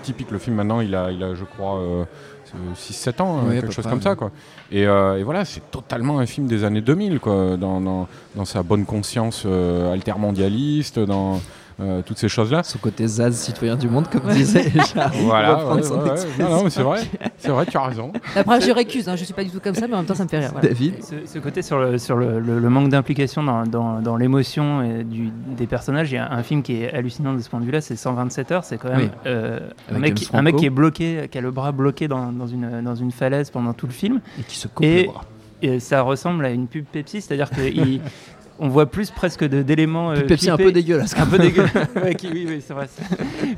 typique. 0.03 0.31
Le 0.31 0.39
film 0.39 0.57
maintenant, 0.57 0.81
il 0.81 0.95
a, 0.95 1.11
il 1.11 1.23
a 1.25 1.35
je 1.35 1.45
crois, 1.45 1.79
euh, 1.81 2.05
6-7 2.77 3.21
ans, 3.23 3.41
Oui, 3.43 3.47
euh, 3.47 3.51
à 3.51 3.55
quelque 3.55 3.67
peu 3.67 3.73
chose 3.73 3.87
comme 3.87 4.01
ça. 4.01 4.15
Quoi. 4.15 4.31
Et, 4.73 4.87
euh, 4.87 5.19
et 5.19 5.23
voilà, 5.23 5.45
c'est 5.45 5.71
totalement 5.71 6.19
un 6.19 6.27
film 6.27 6.47
des 6.47 6.65
années 6.65 6.81
2000, 6.81 7.21
quoi, 7.21 7.57
dans, 7.57 7.81
dans, 7.81 8.09
dans 8.37 8.45
sa 8.45 8.63
bonne 8.63 8.85
conscience 8.87 9.43
euh, 9.47 9.93
altermondialiste, 9.93 10.99
dans 10.99 11.41
euh, 11.81 12.03
toutes 12.05 12.19
ces 12.19 12.29
choses-là. 12.29 12.63
Son 12.63 12.79
côté 12.79 13.07
Zaz, 13.07 13.37
citoyen 13.37 13.77
du 13.77 13.89
monde, 13.89 14.09
comme 14.09 14.29
disait 14.33 14.71
Charles. 14.95 15.13
Voilà, 15.23 15.65
ouais, 15.75 15.83
son 15.83 15.95
ouais, 15.99 16.03
ouais. 16.05 16.11
expression. 16.13 16.45
Non, 16.49 16.57
non, 16.57 16.65
mais 16.65 16.71
c'est 16.71 16.83
vrai, 16.83 17.01
c'est 17.39 17.49
vrai, 17.51 17.67
tu 17.67 17.77
as 17.77 17.83
raison. 17.83 18.13
Après, 18.35 18.61
je 18.61 18.71
récuse, 18.73 19.09
hein, 19.09 19.17
je 19.17 19.25
suis 19.25 19.35
pas 19.35 19.45
du 19.45 19.51
tout 19.51 19.61
comme 19.61 19.75
ça, 19.75 19.87
mais 19.87 19.95
en 19.95 19.99
même 19.99 20.07
temps, 20.07 20.15
ça 20.15 20.25
me 20.25 20.29
fait 20.29 20.39
rire. 20.41 20.51
voilà. 20.53 20.69
David 20.69 20.95
Ce, 21.05 21.15
ce 21.27 21.39
côté 21.39 21.63
sur 21.63 21.79
le, 21.79 21.99
sur 21.99 22.17
le, 22.17 22.41
le- 22.41 22.59
le 22.59 22.71
manque 22.71 22.89
d'implication 22.89 23.43
dans, 23.43 23.65
dans, 23.65 24.01
dans 24.01 24.17
l'émotion 24.17 24.83
des 25.57 25.67
personnages, 25.67 26.11
il 26.11 26.17
y 26.17 26.19
a 26.19 26.31
un 26.33 26.43
film 26.43 26.63
qui 26.63 26.83
est 26.83 26.93
hallucinant 26.93 27.33
de 27.35 27.41
ce 27.41 27.49
point 27.49 27.61
de 27.61 27.65
vue-là, 27.65 27.81
c'est 27.81 27.97
127 27.97 28.53
heures. 28.53 28.65
C'est 28.65 28.79
quand 28.79 28.89
même 28.89 28.99
Oui. 29.01 29.11
euh, 29.27 29.61
un, 29.95 29.99
mec, 29.99 30.29
un 30.33 30.43
mec 30.43 30.57
qui 30.57 30.67
est 30.67 30.71
bloqué, 30.71 31.29
qui 31.31 31.39
a 31.39 31.41
le 31.41 31.51
bras 31.51 31.73
bloqué 31.73 32.09
dans, 32.09 32.33
dans, 32.33 32.47
une, 32.47 32.83
dans 32.83 32.95
une 32.97 33.13
falaise 33.13 33.51
pendant 33.51 33.73
tout 33.73 33.87
le 33.87 33.93
film. 33.93 34.21
Et 34.39 34.43
qui 34.43 34.57
se 34.57 34.69
coupe 34.69 34.85
Et- 34.85 35.03
le 35.05 35.09
bras. 35.13 35.25
Et 35.61 35.81
ça 35.81 36.03
ressemble 36.03 36.45
à 36.47 36.51
une 36.51 36.69
pub 36.69 36.85
Pepsi, 36.85 37.21
c'est-à-dire 37.21 37.51
qu'on 38.59 38.69
voit 38.69 38.87
plus 38.87 39.11
presque 39.11 39.45
d'éléments. 39.45 40.11
Euh, 40.13 40.21
Pepsi 40.27 40.51
un 40.51 40.57
peu 40.57 40.73
dégueulasse. 40.73 41.15
un 41.19 41.27
peu 41.27 41.39
dégueu. 41.39 41.65
Ouais, 42.03 42.15
qui- 42.15 42.29
oui, 42.29 42.45
oui, 42.49 42.63
c'est 42.67 42.75
vrai. 42.75 42.89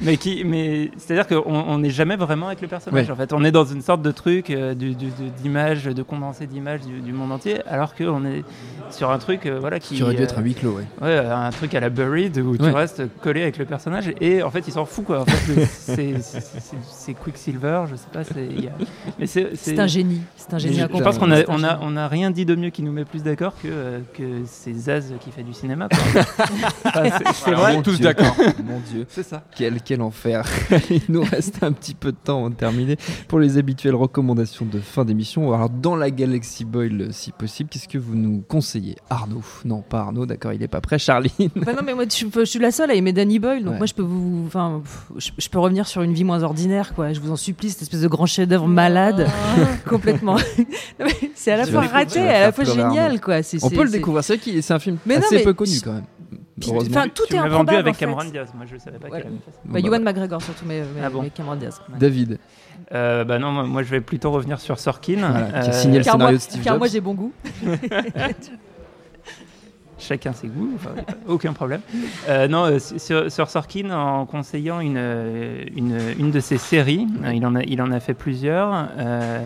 mais 0.03 0.17
qui, 0.17 0.45
mais 0.45 0.91
c'est-à-dire 0.99 1.27
qu'on 1.27 1.51
on 1.53 1.79
n'est 1.79 1.91
jamais 1.91 2.17
vraiment 2.17 2.47
avec 2.47 2.61
le 2.61 2.69
personnage. 2.69 3.07
Ouais. 3.07 3.13
En 3.13 3.17
fait, 3.17 3.33
on 3.33 3.45
est 3.45 3.51
dans 3.53 3.65
une 3.65 3.83
sorte 3.83 4.03
de 4.03 4.11
truc 4.11 4.51
euh, 4.51 4.75
du- 4.75 4.95
du- 4.95 5.07
de- 5.07 5.29
d'image, 5.43 5.85
de 5.85 6.03
condensé 6.03 6.47
d'images 6.47 6.81
du, 6.83 7.01
du 7.01 7.13
monde 7.13 7.33
entier, 7.33 7.59
alors 7.67 7.95
qu'on 7.95 8.25
est 8.25 8.45
sur 8.91 9.11
un 9.11 9.19
truc, 9.19 9.47
euh, 9.47 9.59
voilà, 9.61 9.79
qui 9.81 9.97
Qui 9.97 10.03
aurait 10.03 10.15
dû 10.15 10.21
euh, 10.21 10.25
être 10.25 10.39
un 10.39 10.43
huis 10.43 10.55
clos, 10.55 10.73
ouais. 10.73 10.85
Ouais, 11.03 11.19
un 11.19 11.51
truc 11.51 11.75
à 11.75 11.81
la 11.81 11.91
Buried 11.91 12.37
où 12.39 12.57
tu 12.57 12.65
restes 12.71 13.03
collé 13.23 13.43
avec 13.43 13.59
le 13.59 13.65
personnage 13.65 14.13
et 14.21 14.43
en 14.43 14.51
fait 14.51 14.67
il 14.67 14.73
s'en 14.73 14.85
fout 14.85 15.05
quoi. 15.05 15.21
En 15.23 15.25
fait, 15.27 15.65
c'est- 15.67 17.15
Quicksilver, 17.15 17.85
je 17.91 17.97
sais 17.97 18.07
pas. 18.13 18.23
c'est- 18.25 19.79
un 19.79 19.87
génie. 19.87 20.21
C'est 20.37 20.55
un 20.55 20.59
génie 20.59 20.79
je, 20.79 21.03
pense 21.03 21.19
qu'on 21.19 21.31
a, 21.31 21.43
on 21.49 21.63
a, 21.65 21.79
on 21.83 21.97
a 21.97 22.09
rien 22.09 22.31
dit 22.31 22.45
de 22.45 22.55
mieux 22.55 22.71
qui 22.71 22.83
nous 22.83 22.93
met 22.93 23.05
plus 23.05 23.23
d'accord 23.23 23.55
que, 23.63 23.69
euh, 23.71 23.99
que 24.15 24.43
c'est 24.47 24.73
Zaz 24.91 25.13
qui 25.21 25.31
fait 25.31 25.43
du 25.43 25.53
cinéma. 25.53 25.89
Enfin, 25.93 26.23
c'est- 27.19 27.33
c'est 27.35 27.49
Alors, 27.49 27.61
vrai. 27.61 27.77
on 27.77 27.81
est 27.81 27.83
tous 27.83 28.01
d'accord. 28.01 28.35
Mon 28.65 28.81
Dieu. 28.93 29.07
C'est 29.09 29.23
ça. 29.23 29.45
Quel, 29.57 29.81
quel 29.83 30.03
enfer. 30.03 30.45
Il 30.91 31.03
nous 31.09 31.23
reste 31.23 31.63
un 31.63 31.73
petit 31.73 31.95
peu 31.95 32.13
de 32.13 32.17
temps 32.23 32.39
avant 32.39 32.51
de 32.51 32.55
terminer 32.55 32.97
pour 33.29 33.39
les 33.39 33.59
habituelles 33.59 33.95
recommandations 33.95 34.67
de 34.67 34.81
fin 34.81 35.05
d'émission. 35.05 35.53
Alors, 35.53 35.71
dans 35.71 35.95
la 35.97 36.11
Galaxy 36.11 36.65
Boyle, 36.65 37.09
si 37.13 37.31
possible, 37.33 37.69
qu'est-ce 37.71 37.89
que 37.89 37.99
vous 37.99 38.17
nous 38.17 38.43
conseillez? 38.49 38.97
Arnaud 39.11 39.43
Non, 39.65 39.83
pas 39.83 40.01
Arnaud, 40.01 40.27
d'accord, 40.27 40.53
il 40.53 40.63
est 40.63 40.69
pas 40.69 40.81
prêt. 40.81 40.99
Charline 40.99 41.51
Bah 41.57 41.73
non, 41.73 41.83
mais 41.85 41.95
moi, 41.95 42.05
je, 42.05 42.25
je 42.41 42.45
suis 42.45 42.59
la 42.59 42.71
seule 42.73 42.91
à 42.91 42.95
aimer 42.95 43.13
Danny 43.13 43.39
Boyle, 43.39 43.63
donc 43.63 43.73
Ouais. 43.73 43.79
moi, 43.79 43.87
je 43.87 43.95
peux 43.95 44.03
vous, 44.03 44.45
enfin, 44.47 44.83
je, 45.17 45.31
je 45.39 45.49
peux 45.49 45.59
revenir 45.61 45.87
sur 45.87 46.03
une 46.03 46.13
vie 46.13 46.25
moins 46.25 46.43
ordinaire, 46.43 46.95
quoi. 46.95 47.13
Je 47.13 47.21
vous 47.21 47.31
en 47.31 47.37
supplie, 47.37 47.71
cette 47.71 47.83
espèce 47.83 48.01
de 48.01 48.09
grand 48.09 48.27
chef-d'œuvre 48.27 48.67
malade, 48.67 49.29
complètement. 49.89 50.37
C'est 51.35 51.53
à 51.53 51.57
la 51.59 51.67
fois 51.67 51.83
raté, 51.83 52.21
à 52.21 52.41
la 52.41 52.53
fois 52.53 52.65
génial, 52.65 53.21
quoi. 53.21 53.43
C'est- 53.43 53.63
On 53.65 53.69
c'est- 53.69 53.77
peut 53.77 53.85
le 53.85 53.91
découvrir. 53.91 54.25
C'est 54.25 54.35
vrai 54.37 54.43
qu'il 54.43 54.63
c'est 54.63 54.75
un 54.75 54.79
film 54.81 54.99
Mais 55.07 55.17
non, 55.17 55.21
assez 55.23 55.37
mais- 55.37 55.45
peu 55.45 55.55
connu 55.55 55.73
quand 55.85 55.93
même. 55.93 56.05
Enfin, 56.63 57.07
tout 57.09 57.23
tu 57.27 57.35
est 57.35 57.37
m'as 57.39 57.43
vendu 57.49 57.55
improbable. 57.55 57.77
avec 57.79 57.89
en 57.89 57.95
fait. 57.95 58.05
Cameron 58.05 58.25
Diaz. 58.25 58.49
Moi, 58.55 58.67
je 58.71 58.77
savais 58.77 58.99
pas 58.99 59.09
Ouais. 59.09 59.19
qu'elle 59.23 59.29
avait 59.29 59.37
fait 59.39 59.51
ça. 59.53 59.59
Bah, 59.65 59.79
bah, 59.81 59.89
Ewan 59.89 60.03
McGregor 60.03 60.43
surtout, 60.43 60.65
mais, 60.67 60.83
mais, 60.95 61.01
Ah 61.05 61.09
bon. 61.09 61.23
mais 61.23 61.31
Cameron 61.31 61.57
Diaz. 61.57 61.81
ouais. 61.89 61.99
David, 61.99 62.39
Euh, 62.93 63.25
bah 63.25 63.39
non, 63.39 63.51
moi, 63.67 63.83
je 63.83 63.89
vais 63.91 64.01
plutôt 64.03 64.31
revenir 64.31 64.59
sur 64.61 64.79
Sorkin. 64.79 65.17
Voilà, 65.31 65.63
qui 65.63 65.71
Euh, 65.71 65.73
signait 65.73 65.99
le 65.99 66.05
Car, 66.05 66.19
moi, 66.19 66.27
scénario 66.29 66.37
de 66.39 66.43
Steve 66.43 66.63
car 66.65 66.77
moi, 66.79 66.87
Jobs. 66.87 66.93
j'ai 66.95 67.01
bon 67.01 67.15
goût. 67.15 67.33
Chacun 69.99 70.33
ses 70.33 70.49
goûts, 70.49 70.73
enfin, 70.77 70.91
a 70.99 71.31
aucun 71.31 71.53
problème. 71.53 71.83
Euh, 72.29 72.49
non, 72.49 72.79
sur, 72.79 73.31
sur 73.31 73.51
Sorkin, 73.51 73.91
en 73.91 74.25
conseillant 74.25 74.81
une, 74.81 74.97
une, 75.77 75.99
une 76.19 76.31
de 76.31 76.41
ses 76.41 76.57
séries, 76.57 77.07
il, 77.35 77.45
en 77.45 77.55
a, 77.55 77.63
il 77.65 77.83
en 77.83 77.91
a 77.93 78.01
fait 78.01 78.15
plusieurs. 78.15 78.89
euh, 78.99 79.45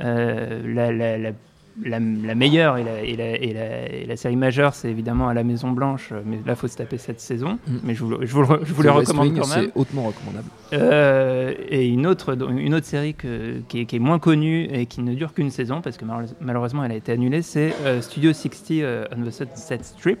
euh, 0.00 0.62
la, 0.74 0.90
la, 0.92 1.16
la, 1.18 1.30
la, 1.82 1.98
la 1.98 2.34
meilleure 2.34 2.76
et 2.78 2.84
la, 2.84 3.00
et, 3.02 3.16
la, 3.16 3.30
et, 3.36 3.52
la, 3.52 3.88
et 3.92 4.06
la 4.06 4.16
série 4.16 4.36
majeure, 4.36 4.74
c'est 4.74 4.88
évidemment 4.90 5.28
à 5.28 5.34
la 5.34 5.42
Maison 5.44 5.70
Blanche, 5.72 6.12
mais 6.24 6.36
là, 6.36 6.52
il 6.52 6.56
faut 6.56 6.68
se 6.68 6.76
taper 6.76 6.98
cette 6.98 7.20
saison. 7.20 7.58
Mm. 7.66 7.76
Mais 7.82 7.94
je 7.94 8.04
vous, 8.04 8.16
je 8.20 8.32
vous, 8.32 8.42
le 8.42 8.60
je 8.64 8.72
vous 8.72 8.82
West 8.82 8.96
recommande 9.08 9.26
Wing, 9.28 9.40
quand 9.40 9.48
même. 9.56 9.64
C'est 9.74 9.78
hautement 9.80 10.04
recommandable. 10.04 10.48
Euh, 10.72 11.52
et 11.68 11.86
une 11.86 12.06
autre, 12.06 12.36
une 12.50 12.74
autre 12.74 12.86
série 12.86 13.14
que, 13.14 13.60
qui, 13.68 13.80
est, 13.80 13.84
qui 13.86 13.96
est 13.96 14.00
moins 14.00 14.18
connue 14.18 14.64
et 14.72 14.86
qui 14.86 15.02
ne 15.02 15.14
dure 15.14 15.32
qu'une 15.34 15.50
saison, 15.50 15.80
parce 15.80 15.96
que 15.96 16.04
malheureuse- 16.04 16.34
malheureusement 16.40 16.84
elle 16.84 16.92
a 16.92 16.96
été 16.96 17.12
annulée, 17.12 17.42
c'est 17.42 17.74
euh, 17.84 18.00
Studio 18.00 18.32
60 18.32 18.70
euh, 18.72 19.04
on 19.16 19.22
the 19.24 19.30
Sunset 19.30 19.78
Strip. 19.82 20.18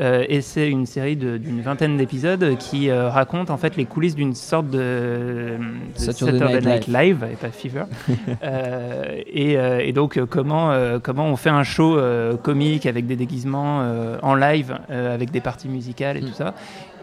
Euh, 0.00 0.24
et 0.28 0.42
c'est 0.42 0.70
une 0.70 0.86
série 0.86 1.16
d'une 1.16 1.60
vingtaine 1.60 1.96
d'épisodes 1.96 2.56
qui 2.58 2.88
euh, 2.88 3.08
raconte 3.08 3.50
en 3.50 3.56
fait 3.56 3.76
les 3.76 3.84
coulisses 3.84 4.14
d'une 4.14 4.32
sorte 4.36 4.70
de, 4.70 4.78
de 4.78 5.58
Saturday 5.98 6.38
Saturday, 6.38 6.60
Night 6.60 6.86
Night 6.86 6.96
Live 6.96 7.26
et 7.32 7.34
pas 7.34 7.50
Fever. 7.50 7.82
Euh, 8.44 9.16
et, 9.26 9.54
et 9.54 9.92
donc 9.92 10.20
comment 10.26 10.70
euh, 10.78 10.98
comment 11.02 11.26
on 11.26 11.36
fait 11.36 11.50
un 11.50 11.62
show 11.64 11.96
euh, 11.98 12.36
comique 12.36 12.86
avec 12.86 13.06
des 13.06 13.16
déguisements 13.16 13.80
euh, 13.82 14.16
en 14.22 14.34
live 14.34 14.78
euh, 14.90 15.14
avec 15.14 15.30
des 15.30 15.40
parties 15.40 15.68
musicales 15.68 16.16
et 16.16 16.20
Mm. 16.22 16.26
tout 16.26 16.34
ça. 16.34 16.54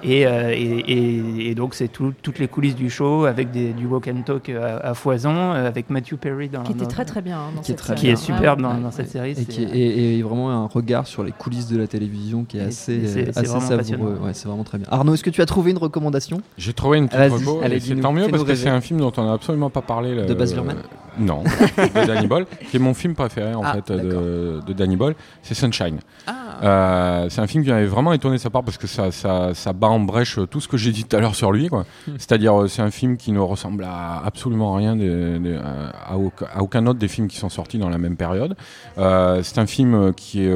Et, 0.03 0.27
euh, 0.27 0.51
et, 0.51 0.55
et- 0.61 1.49
et 1.49 1.55
donc 1.55 1.73
c'est 1.73 1.87
tout- 1.87 2.13
toutes 2.21 2.37
les 2.37 2.47
coulisses 2.47 2.75
du 2.75 2.89
show 2.91 3.25
avec 3.25 3.49
des, 3.49 3.73
du 3.73 3.87
walk 3.87 4.07
and 4.07 4.21
talk 4.23 4.49
à, 4.49 4.77
à 4.89 4.93
foison 4.93 5.51
avec 5.51 5.89
Matthew 5.89 6.15
Perry 6.17 6.47
dans 6.49 6.61
Qui 6.63 6.73
était 6.73 6.81
dans- 6.83 6.87
très 6.89 7.05
très 7.05 7.21
bien 7.21 7.37
hein, 7.37 7.51
dans 7.55 7.61
Qui 7.61 7.71
est 7.71 7.75
très 7.75 8.15
superbe 8.15 8.61
dans, 8.61 8.75
Ouais, 8.75 8.81
dans 8.81 8.91
cette 8.91 9.09
série. 9.09 9.31
Et, 9.31 9.45
qui 9.45 9.63
est, 9.63 9.67
et- 9.75 10.19
et 10.19 10.21
vraiment 10.21 10.51
un 10.51 10.67
regard 10.67 11.07
sur 11.07 11.23
les 11.23 11.31
coulisses 11.31 11.69
de 11.69 11.77
la 11.77 11.87
télévision 11.87 12.43
qui 12.43 12.57
est 12.57 12.61
assez, 12.61 13.07
c'est- 13.07 13.29
assez 13.29 13.47
vraiment 13.47 13.61
savoureux. 13.61 14.19
c'est 14.33 14.47
vraiment 14.47 14.63
très 14.63 14.77
bien. 14.77 14.87
Arnaud, 14.91 15.13
est-ce 15.15 15.23
que 15.23 15.29
tu 15.31 15.41
as 15.41 15.45
trouvé 15.47 15.71
une 15.71 15.77
recommandation? 15.79 16.39
J'ai 16.57 16.73
trouvé 16.73 16.99
une 16.99 17.07
petite 17.07 17.31
reco, 17.31 17.61
c'est 17.79 17.95
tant 17.99 18.11
mieux 18.13 18.27
parce 18.27 18.43
que 18.43 18.53
c'est 18.55 18.69
un 18.69 18.81
film 18.81 18.99
dont 18.99 19.13
on 19.17 19.23
n'a 19.25 19.33
absolument 19.33 19.69
pas 19.71 19.81
parlé. 19.81 20.25
De 20.25 20.33
Baz 20.35 20.53
Luhrmann? 20.53 20.77
Non, 21.19 21.43
de 21.43 22.05
Danny 22.05 22.27
Boyle, 22.27 22.45
qui 22.69 22.77
est 22.77 22.79
mon 22.79 22.93
film 22.93 23.15
préféré 23.15 23.53
en 23.55 23.61
Ah, 23.63 23.73
fait 23.75 23.91
de, 23.93 24.61
de 24.65 24.73
Danny 24.73 24.95
Boyle, 24.95 25.15
c'est 25.41 25.53
Sunshine. 25.53 25.99
Ah, 26.27 26.33
Euh, 26.63 27.27
c'est 27.29 27.41
un 27.41 27.47
film 27.47 27.63
qui 27.65 27.69
m'avait 27.69 27.85
vraiment 27.85 28.13
étonné 28.13 28.37
de 28.37 28.41
sa 28.41 28.49
part 28.49 28.63
parce 28.63 28.77
que 28.77 28.87
ça, 28.87 29.11
ça, 29.11 29.53
ça 29.53 29.73
bat 29.73 29.87
en 29.87 29.99
brèche 29.99 30.39
tout 30.49 30.61
ce 30.61 30.67
que 30.69 30.77
j'ai 30.77 30.91
dit 30.91 31.03
tout 31.03 31.15
à 31.17 31.19
l'heure 31.19 31.35
sur 31.35 31.51
lui. 31.51 31.67
quoi. 31.67 31.85
C'est-à-dire, 32.17 32.61
euh, 32.61 32.67
c'est 32.69 32.81
un 32.81 32.91
film 32.91 33.17
qui 33.17 33.31
ne 33.33 33.39
ressemble 33.39 33.83
à 33.83 34.21
absolument 34.25 34.73
rien 34.73 34.95
de- 34.95 35.37
de- 35.37 35.59
à, 36.07 36.17
aucun, 36.17 36.45
à 36.53 36.61
aucun 36.63 36.85
autre 36.87 36.99
des 36.99 37.09
films 37.09 37.27
qui 37.27 37.37
sont 37.37 37.49
sortis 37.49 37.77
dans 37.77 37.89
la 37.89 37.97
même 37.97 38.15
période. 38.15 38.55
Euh, 38.97 39.41
c'est 39.43 39.57
un 39.59 39.65
film 39.67 40.13
qui 40.13 40.45
est 40.45 40.53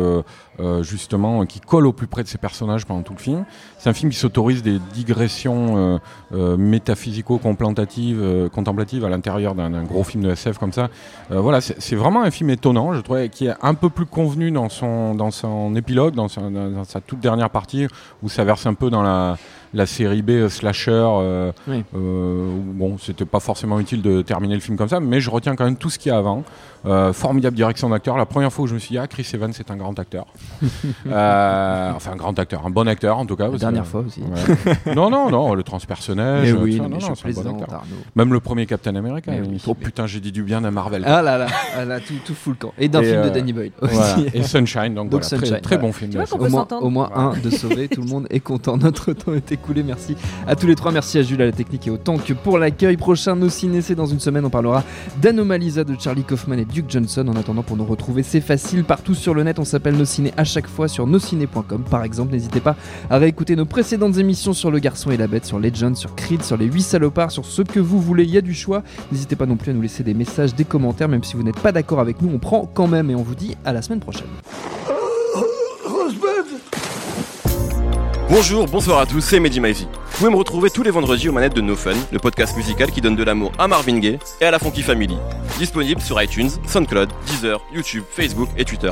euh, 0.59 0.79
euh, 0.79 0.83
justement 0.83 1.45
qui 1.45 1.59
colle 1.59 1.87
au 1.87 1.93
plus 1.93 2.07
près 2.07 2.21
de 2.23 2.27
ses 2.27 2.37
personnages 2.37 2.85
pendant 2.85 3.01
tout 3.01 3.13
le 3.13 3.19
film. 3.19 3.45
C'est 3.77 3.89
un 3.89 3.93
film 3.93 4.11
qui 4.11 4.17
s'autorise 4.17 4.61
des 4.61 4.77
digressions 4.93 5.75
euh, 5.77 5.97
euh, 6.33 6.57
métaphysico-contemplatives 6.57 8.19
euh, 8.21 8.49
contemplatives 8.49 9.05
à 9.05 9.09
l'intérieur 9.09 9.55
d'un 9.55 9.83
gros 9.83 10.03
film 10.03 10.23
de 10.23 10.31
SF 10.31 10.57
comme 10.57 10.73
ça. 10.73 10.89
Euh, 11.31 11.39
voilà, 11.39 11.61
c'est 11.61 11.95
vraiment 11.95 12.23
un 12.23 12.31
film 12.31 12.49
étonnant, 12.49 12.93
je 12.93 13.01
trouvais, 13.01 13.29
qui 13.29 13.47
est 13.47 13.53
un 13.61 13.73
peu 13.73 13.89
plus 13.89 14.05
convenu 14.05 14.51
dans 14.51 14.69
son, 14.69 15.15
dans 15.15 15.31
son 15.31 15.75
épilogue, 15.75 16.13
dans 16.15 16.27
sa, 16.27 16.41
dans- 16.41 16.69
dans 16.69 16.83
sa 16.83 17.01
toute 17.01 17.19
dernière 17.19 17.49
partie, 17.49 17.87
où 18.23 18.29
ça 18.29 18.43
verse 18.43 18.65
un 18.65 18.73
peu 18.73 18.89
dans 18.89 19.01
la, 19.03 19.37
la 19.73 19.85
série 19.85 20.21
B 20.21 20.31
euh, 20.31 20.49
slasher. 20.49 20.91
euh, 20.91 21.51
Oui. 21.67 21.83
euh, 21.95 22.57
bon, 22.73 22.97
c'était 22.97 23.25
pas 23.25 23.39
forcément 23.39 23.79
utile 23.79 24.01
de 24.01 24.21
terminer 24.21 24.55
le 24.55 24.61
film 24.61 24.77
comme 24.77 24.89
ça, 24.89 24.99
mais 24.99 25.19
je 25.21 25.29
retiens 25.29 25.55
quand 25.55 25.65
même 25.65 25.77
tout 25.77 25.89
ce 25.89 25.97
qu'il 25.99 26.11
y 26.11 26.13
a 26.13 26.17
avant. 26.17 26.43
Euh, 26.85 27.11
formidable 27.11 27.55
direction 27.57 27.89
d'acteur. 27.89 28.17
La 28.17 28.25
première 28.25 28.53
fois 28.53 28.63
où 28.63 28.67
je 28.67 28.73
me 28.73 28.79
suis 28.79 28.91
dit, 28.93 28.97
ah, 28.97 29.07
Chris 29.07 29.29
Evans, 29.33 29.51
c'est 29.53 29.69
un 29.71 29.75
grand 29.75 29.97
acteur. 29.99 30.25
Euh, 31.07 31.91
enfin, 31.95 32.12
un 32.12 32.15
grand 32.15 32.38
acteur, 32.38 32.65
un 32.65 32.69
bon 32.69 32.88
acteur 32.88 33.17
en 33.17 33.25
tout 33.25 33.35
cas. 33.35 33.45
La 33.45 33.49
parce 33.49 33.62
dernière 33.62 33.83
que- 33.83 33.88
fois 33.89 34.01
aussi. 34.01 34.21
Ouais. 34.21 34.93
non, 34.95 35.09
non, 35.09 35.29
non, 35.29 35.53
le 35.53 35.63
transpersonnage. 35.63 36.47
Mais 36.47 36.51
tout 36.53 36.63
oui, 36.63 36.77
ça, 36.77 36.83
non, 36.83 36.89
mais 36.89 36.93
non, 36.95 36.99
je 36.99 37.07
non, 37.07 37.15
suis 37.15 37.33
c'est 37.33 37.39
un 37.39 37.43
bon 37.43 37.59
acteur. 37.62 37.75
Arnaud. 37.79 37.95
Même 38.15 38.33
le 38.33 38.39
premier 38.39 38.65
Captain 38.65 38.95
America. 38.95 39.31
Oui, 39.31 39.47
il- 39.53 39.59
oh 39.67 39.75
mais- 39.79 39.85
putain, 39.85 40.07
j'ai 40.07 40.19
dit 40.19 40.31
du 40.31 40.43
bien 40.43 40.62
d'un 40.62 40.71
Marvel. 40.71 41.03
Ah 41.05 41.21
là 41.21 41.38
là, 41.38 41.47
ah 41.77 41.85
là, 41.85 41.99
tout, 41.99 42.13
tout 42.25 42.33
fout 42.33 42.53
le 42.59 42.67
camp. 42.67 42.73
Et 42.77 42.88
d'un 42.89 43.01
film 43.01 43.21
de 43.23 43.27
euh, 43.27 43.29
Danny 43.29 43.53
Boyle 43.53 43.71
aussi. 43.81 43.93
Voilà. 43.95 44.17
Et 44.33 44.43
Sunshine, 44.43 44.93
donc, 44.93 45.09
Donc 45.09 45.21
voilà, 45.21 45.25
très- 45.27 45.38
Sunshine, 45.38 45.62
très, 45.62 45.75
voilà. 45.77 45.88
bon 45.88 45.93
film. 45.93 46.12
Tu 46.12 46.17
vois 46.17 46.25
Au 46.39 46.49
moins, 46.49 46.67
au 46.81 46.89
moins 46.89 47.09
un 47.15 47.33
de 47.43 47.49
sauvé, 47.49 47.88
tout 47.88 48.01
le 48.01 48.07
monde 48.07 48.27
est 48.29 48.39
content. 48.39 48.77
Notre 48.77 49.13
temps 49.13 49.33
est 49.33 49.51
écoulé. 49.51 49.83
Merci 49.83 50.15
à 50.47 50.55
tous 50.55 50.67
les 50.67 50.75
trois. 50.75 50.91
Merci 50.91 51.17
à 51.19 51.21
Jules 51.23 51.41
à 51.41 51.45
la 51.45 51.51
technique 51.51 51.88
et 51.88 51.91
autant 51.91 52.17
que 52.17 52.33
pour 52.33 52.57
l'accueil. 52.59 52.97
Prochain 52.97 53.35
Nos 53.35 53.49
Ciné, 53.49 53.81
c'est 53.81 53.95
dans 53.95 54.05
une 54.05 54.19
semaine. 54.19 54.45
On 54.45 54.49
parlera 54.49 54.83
d'Anomalisa 55.21 55.83
de 55.83 55.95
Charlie 55.99 56.23
Kaufman 56.23 56.57
et 56.59 56.65
Duke 56.65 56.89
Johnson. 56.89 57.25
En 57.27 57.35
attendant, 57.35 57.63
pour 57.63 57.77
nous 57.77 57.85
retrouver, 57.85 58.23
c'est 58.23 58.41
facile 58.41 58.83
partout 58.83 59.15
sur 59.15 59.33
le 59.33 59.43
net. 59.43 59.57
On 59.59 59.65
s'appelle 59.65 59.95
Nos 59.95 60.05
Ciné 60.05 60.33
à 60.39 60.45
chaque 60.45 60.67
fois 60.67 60.88
sur 60.88 61.06
nosciné.com 61.06 61.84
par 61.89 62.04
exemple. 62.04 62.32
N'hésitez 62.32 62.62
pas 62.62 62.78
à 63.10 63.17
réécouter 63.17 63.58
nos 63.58 63.65
précédentes 63.65 64.17
émissions 64.17 64.54
sur 64.54 64.71
Le 64.71 64.80
Garçon 64.80 65.12
et 65.12 65.17
la 65.17 65.28
Bête, 65.28 65.45
sur 65.45 65.60
Legend, 65.60 65.95
sur 65.97 66.15
Creed, 66.15 66.43
sur 66.43 66.56
Les 66.56 66.65
8 66.65 66.82
salopards, 66.82 67.32
sur 67.32 67.45
ce 67.45 67.62
que 67.62 67.82
vous 67.82 67.99
voulez. 67.99 68.23
Il 68.23 68.32
y 68.32 68.38
a 68.38 68.41
du 68.41 68.54
choix. 68.54 68.82
N'hésitez 69.12 69.36
pas 69.36 69.45
non 69.45 69.58
plus 69.58 69.71
à 69.71 69.73
nous 69.73 69.82
laisser 69.82 70.02
des 70.02 70.13
messages, 70.13 70.56
des 70.56 70.63
commentaires, 70.63 71.10
même 71.10 71.25
si 71.25 71.36
vous 71.36 71.43
n'êtes 71.43 71.60
pas 71.60 71.73
d'accord 71.73 71.99
avec 71.99 72.21
nous. 72.21 72.32
On 72.34 72.39
prend 72.39 72.65
quand 72.73 72.88
même 72.88 73.10
et 73.12 73.15
on 73.15 73.21
vous 73.21 73.36
dit 73.36 73.58
à 73.65 73.73
la 73.73 73.82
semaine 73.82 73.99
prochaine. 73.99 74.28
Bonjour, 78.30 78.67
bonsoir 78.67 78.99
à 78.99 79.06
tous, 79.06 79.21
c'est 79.21 79.39
Mehdi 79.39 79.60
Maizy. 79.60 79.88
Vous 79.91 80.17
pouvez 80.19 80.30
me 80.30 80.38
retrouver 80.38 80.69
tous 80.69 80.84
les 80.84 80.91
vendredis 80.91 81.28
aux 81.28 81.34
manettes 81.34 81.56
de 81.56 81.62
No 81.62 81.75
Fun, 81.75 81.95
le 82.12 82.19
podcast 82.19 82.56
musical 82.56 82.91
qui 82.91 83.02
donne 83.02 83.15
de 83.15 83.23
l'amour 83.23 83.52
à 83.58 83.67
Marvin 83.67 83.97
Gaye 83.97 84.19
et 84.39 84.45
à 84.45 84.52
la 84.52 84.60
Funky 84.60 84.84
Family. 84.84 85.17
Disponible 85.58 85.99
sur 85.99 86.21
iTunes, 86.21 86.52
SoundCloud, 86.67 87.10
Deezer, 87.25 87.60
YouTube, 87.73 88.04
Facebook 88.10 88.49
et 88.56 88.63
Twitter. 88.63 88.91